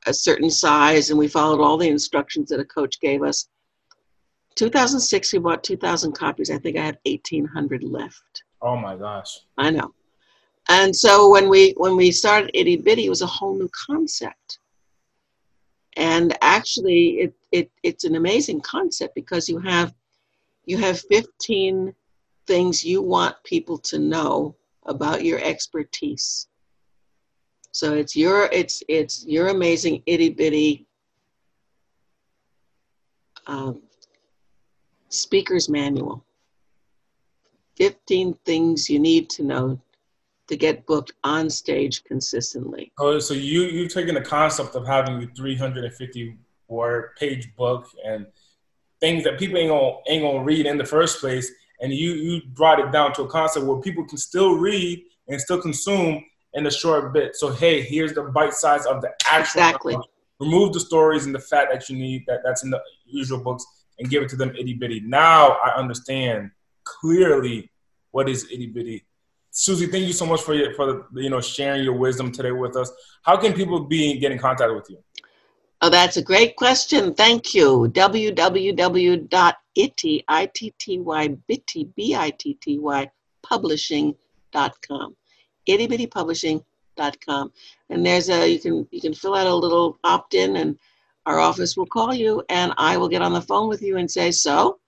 a 0.07 0.14
certain 0.14 0.51
size, 0.51 1.11
and 1.11 1.19
we 1.19 1.29
followed 1.29 1.61
all 1.61 1.77
the 1.77 1.88
instructions 1.88 2.49
that 2.51 2.61
a 2.61 2.64
coach 2.64 3.01
gave 3.01 3.23
us. 3.23 3.49
2006, 4.57 5.33
we 5.33 5.38
bought 5.38 5.62
2,000 5.62 6.12
copies. 6.12 6.51
I 6.51 6.59
think 6.59 6.77
I 6.77 6.85
had 6.85 6.99
1,800 7.05 7.85
left. 7.85 8.42
Oh 8.62 8.77
my 8.77 8.97
gosh! 8.97 9.40
I 9.59 9.71
know. 9.71 9.92
And 10.68 10.94
so 10.94 11.31
when 11.31 11.48
we 11.48 11.74
when 11.76 11.96
we 11.96 12.11
started 12.11 12.50
Itty 12.55 12.76
Bitty, 12.76 13.07
it 13.07 13.11
was 13.11 13.22
a 13.22 13.26
whole 13.26 13.57
new 13.57 13.70
concept. 13.87 14.59
And 15.96 16.37
actually, 16.42 17.20
it, 17.20 17.35
it 17.52 17.70
it's 17.83 18.05
an 18.05 18.16
amazing 18.16 18.61
concept 18.61 19.14
because 19.14 19.48
you 19.48 19.59
have 19.61 19.94
you 20.64 20.76
have 20.79 21.00
15 21.00 21.94
things 22.46 22.85
you 22.85 23.00
want 23.00 23.37
people 23.44 23.79
to 23.79 23.98
know 23.98 24.57
about 24.87 25.24
your 25.24 25.38
expertise. 25.42 26.48
So 27.70 27.94
it's 27.94 28.16
your 28.16 28.48
it's 28.52 28.83
it's 28.88 29.24
your 29.26 29.48
amazing 29.48 30.02
itty 30.07 30.31
bitty 30.31 30.87
um, 33.46 33.83
speaker's 35.09 35.68
manual. 35.68 36.24
15 37.76 38.35
things 38.46 38.88
you 38.88 38.98
need 38.98 39.29
to 39.31 39.42
know 39.42 39.79
to 40.48 40.56
get 40.56 40.87
booked 40.87 41.12
on 41.24 41.50
stage 41.50 42.04
consistently. 42.04 42.92
Oh, 42.98 43.18
so 43.18 43.35
you 43.35 43.62
you've 43.62 43.92
taken 43.92 44.14
the 44.14 44.20
concept 44.20 44.74
of 44.74 44.87
having 44.87 45.22
a 45.22 45.26
350 45.35 46.37
word 46.68 47.16
page 47.16 47.54
book 47.56 47.88
and 48.04 48.26
things 49.00 49.24
that 49.24 49.38
people 49.38 49.59
ain't 49.59 49.70
gonna 49.70 49.92
ain't 50.09 50.22
gonna 50.22 50.44
read 50.44 50.66
in 50.66 50.78
the 50.78 50.85
first 50.85 51.20
place, 51.20 51.50
and 51.80 51.92
you 51.92 52.12
you 52.12 52.42
brought 52.54 52.80
it 52.80 52.92
down 52.92 53.12
to 53.14 53.22
a 53.22 53.28
concept 53.28 53.66
where 53.66 53.80
people 53.80 54.04
can 54.04 54.18
still 54.18 54.56
read 54.56 55.02
and 55.28 55.40
still 55.40 55.61
consume 55.61 56.24
in 56.54 56.66
a 56.66 56.70
short 56.70 57.12
bit. 57.12 57.37
So 57.37 57.50
hey, 57.50 57.82
here's 57.82 58.14
the 58.14 58.22
bite 58.22 58.54
size 58.54 58.87
of 58.87 59.02
the 59.02 59.11
actual. 59.28 59.61
Exactly. 59.62 59.96
Remove 60.38 60.74
the 60.74 60.80
stories 60.80 61.24
and 61.24 61.35
the 61.35 61.38
fat 61.38 61.68
that 61.72 61.88
you 61.88 61.96
need 61.96 62.24
that 62.26 62.40
that's 62.44 62.62
in 62.62 62.70
the 62.70 62.80
usual 63.06 63.38
books 63.38 63.64
and 63.98 64.11
give 64.11 64.22
it 64.22 64.28
to 64.28 64.37
them 64.37 64.50
itty 64.50 64.74
bitty. 64.74 65.00
Now 65.00 65.56
I 65.64 65.70
understand 65.70 66.50
clearly 66.85 67.70
what 68.11 68.28
is 68.28 68.44
itty 68.52 68.66
bitty. 68.66 69.06
Suzy, 69.59 69.87
thank 69.87 70.07
you 70.07 70.12
so 70.12 70.27
much 70.27 70.42
for 70.42 70.53
your, 70.53 70.75
for 70.75 70.85
the, 70.85 71.23
you 71.23 71.31
know 71.31 71.40
sharing 71.40 71.83
your 71.83 71.95
wisdom 71.95 72.31
today 72.31 72.53
with 72.53 72.77
us. 72.77 72.92
How 73.23 73.38
can 73.38 73.55
people 73.55 73.81
be 73.81 74.19
get 74.19 74.31
in 74.31 74.38
contact 74.38 74.75
with 74.75 74.90
you? 74.90 74.99
Oh, 75.81 75.88
that's 75.88 76.19
a 76.19 76.23
great 76.23 76.57
question. 76.57 77.14
Thank 77.14 77.55
you. 77.55 77.90
www.itty, 77.90 78.25
publishing.com. 86.12 87.53
And 87.88 88.07
there's 88.07 88.29
a, 88.29 88.53
you 88.53 88.61
can, 88.61 88.87
you 88.90 89.01
can 89.01 89.14
fill 89.14 89.35
out 89.35 89.47
a 89.47 89.55
little 89.55 89.99
opt-in 90.05 90.57
and 90.57 90.79
our 91.25 91.38
office 91.38 91.79
will 91.79 91.87
call 91.87 92.12
you 92.12 92.42
and 92.51 92.75
I 92.77 92.99
will 92.99 93.09
get 93.09 93.23
on 93.23 93.33
the 93.33 93.40
phone 93.40 93.71
with 93.71 93.81
you 93.81 93.97
and 93.97 94.11
say, 94.11 94.31
so 94.33 94.81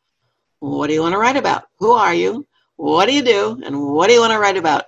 what 0.60 0.88
do 0.88 0.92
you 0.92 1.00
want 1.00 1.14
to 1.14 1.18
write 1.18 1.38
about? 1.38 1.68
Who 1.78 1.92
are 1.92 2.12
you? 2.12 2.46
What 2.78 3.06
do 3.06 3.12
you 3.12 3.22
do? 3.22 3.60
And 3.64 3.92
what 3.92 4.06
do 4.06 4.14
you 4.14 4.20
want 4.20 4.32
to 4.32 4.38
write 4.38 4.56
about? 4.56 4.84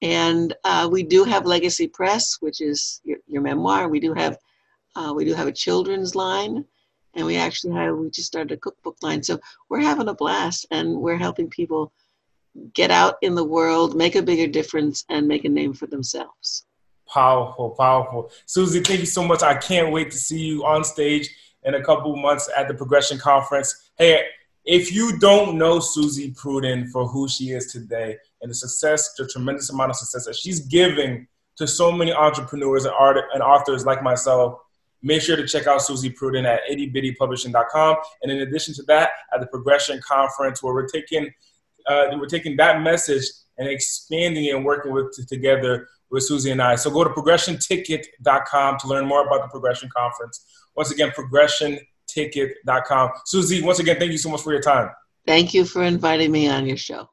And 0.00 0.54
uh, 0.64 0.88
we 0.90 1.02
do 1.02 1.22
have 1.22 1.44
Legacy 1.44 1.86
Press, 1.86 2.38
which 2.40 2.62
is 2.62 3.02
your, 3.04 3.18
your 3.26 3.42
memoir. 3.42 3.88
We 3.88 4.00
do 4.00 4.14
have 4.14 4.38
uh, 4.96 5.12
we 5.14 5.26
do 5.26 5.34
have 5.34 5.46
a 5.46 5.52
children's 5.52 6.14
line, 6.14 6.64
and 7.12 7.26
we 7.26 7.36
actually 7.36 7.74
have 7.74 7.94
we 7.94 8.08
just 8.08 8.28
started 8.28 8.52
a 8.52 8.56
cookbook 8.56 8.96
line. 9.02 9.22
So 9.22 9.38
we're 9.68 9.82
having 9.82 10.08
a 10.08 10.14
blast, 10.14 10.64
and 10.70 10.96
we're 10.96 11.18
helping 11.18 11.50
people 11.50 11.92
get 12.72 12.90
out 12.90 13.16
in 13.20 13.34
the 13.34 13.44
world, 13.44 13.94
make 13.94 14.14
a 14.14 14.22
bigger 14.22 14.46
difference, 14.50 15.04
and 15.10 15.28
make 15.28 15.44
a 15.44 15.50
name 15.50 15.74
for 15.74 15.86
themselves. 15.86 16.64
Powerful, 17.06 17.70
powerful. 17.78 18.30
Suzy, 18.46 18.80
thank 18.80 19.00
you 19.00 19.06
so 19.06 19.22
much. 19.22 19.42
I 19.42 19.56
can't 19.58 19.92
wait 19.92 20.10
to 20.10 20.16
see 20.16 20.40
you 20.40 20.64
on 20.64 20.84
stage 20.84 21.28
in 21.64 21.74
a 21.74 21.84
couple 21.84 22.16
months 22.16 22.48
at 22.56 22.66
the 22.66 22.74
Progression 22.74 23.18
Conference. 23.18 23.90
Hey, 23.98 24.22
if 24.66 24.92
you 24.92 25.16
don't 25.18 25.56
know 25.56 25.78
Suzy 25.78 26.32
Prudden 26.32 26.88
for 26.88 27.06
who 27.06 27.28
she 27.28 27.50
is 27.50 27.70
today 27.72 28.16
and 28.42 28.50
the 28.50 28.54
success, 28.54 29.14
the 29.16 29.26
tremendous 29.28 29.70
amount 29.70 29.90
of 29.90 29.96
success 29.96 30.26
that 30.26 30.34
she's 30.34 30.60
giving 30.66 31.28
to 31.56 31.66
so 31.66 31.92
many 31.92 32.12
entrepreneurs 32.12 32.84
and, 32.84 32.94
art, 32.98 33.16
and 33.32 33.42
authors 33.42 33.86
like 33.86 34.02
myself, 34.02 34.58
make 35.02 35.22
sure 35.22 35.36
to 35.36 35.46
check 35.46 35.68
out 35.68 35.82
Suzy 35.82 36.10
Prudden 36.10 36.44
at 36.44 36.60
ittybittypublishing.com. 36.70 37.96
And 38.22 38.32
in 38.32 38.40
addition 38.40 38.74
to 38.74 38.82
that, 38.84 39.10
at 39.32 39.40
the 39.40 39.46
Progression 39.46 40.00
Conference, 40.06 40.62
where 40.62 40.74
we're 40.74 40.88
taking 40.88 41.32
uh, 41.86 42.08
we're 42.18 42.26
taking 42.26 42.56
that 42.56 42.82
message 42.82 43.24
and 43.58 43.68
expanding 43.68 44.46
it 44.46 44.56
and 44.56 44.64
working 44.64 44.92
with 44.92 45.14
together 45.28 45.86
with 46.10 46.24
Suzy 46.24 46.50
and 46.50 46.60
I. 46.60 46.74
So 46.74 46.90
go 46.90 47.04
to 47.04 47.10
progressionticket.com 47.10 48.78
to 48.78 48.88
learn 48.88 49.06
more 49.06 49.24
about 49.24 49.42
the 49.42 49.48
Progression 49.48 49.88
Conference. 49.96 50.44
Once 50.74 50.90
again, 50.90 51.12
progressionticket.com. 52.16 53.10
Suzy, 53.24 53.62
once 53.62 53.78
again, 53.78 53.98
thank 53.98 54.12
you 54.12 54.18
so 54.18 54.30
much 54.30 54.42
for 54.42 54.52
your 54.52 54.62
time. 54.62 54.90
Thank 55.26 55.54
you 55.54 55.64
for 55.64 55.82
inviting 55.82 56.30
me 56.30 56.48
on 56.48 56.66
your 56.66 56.76
show. 56.76 57.08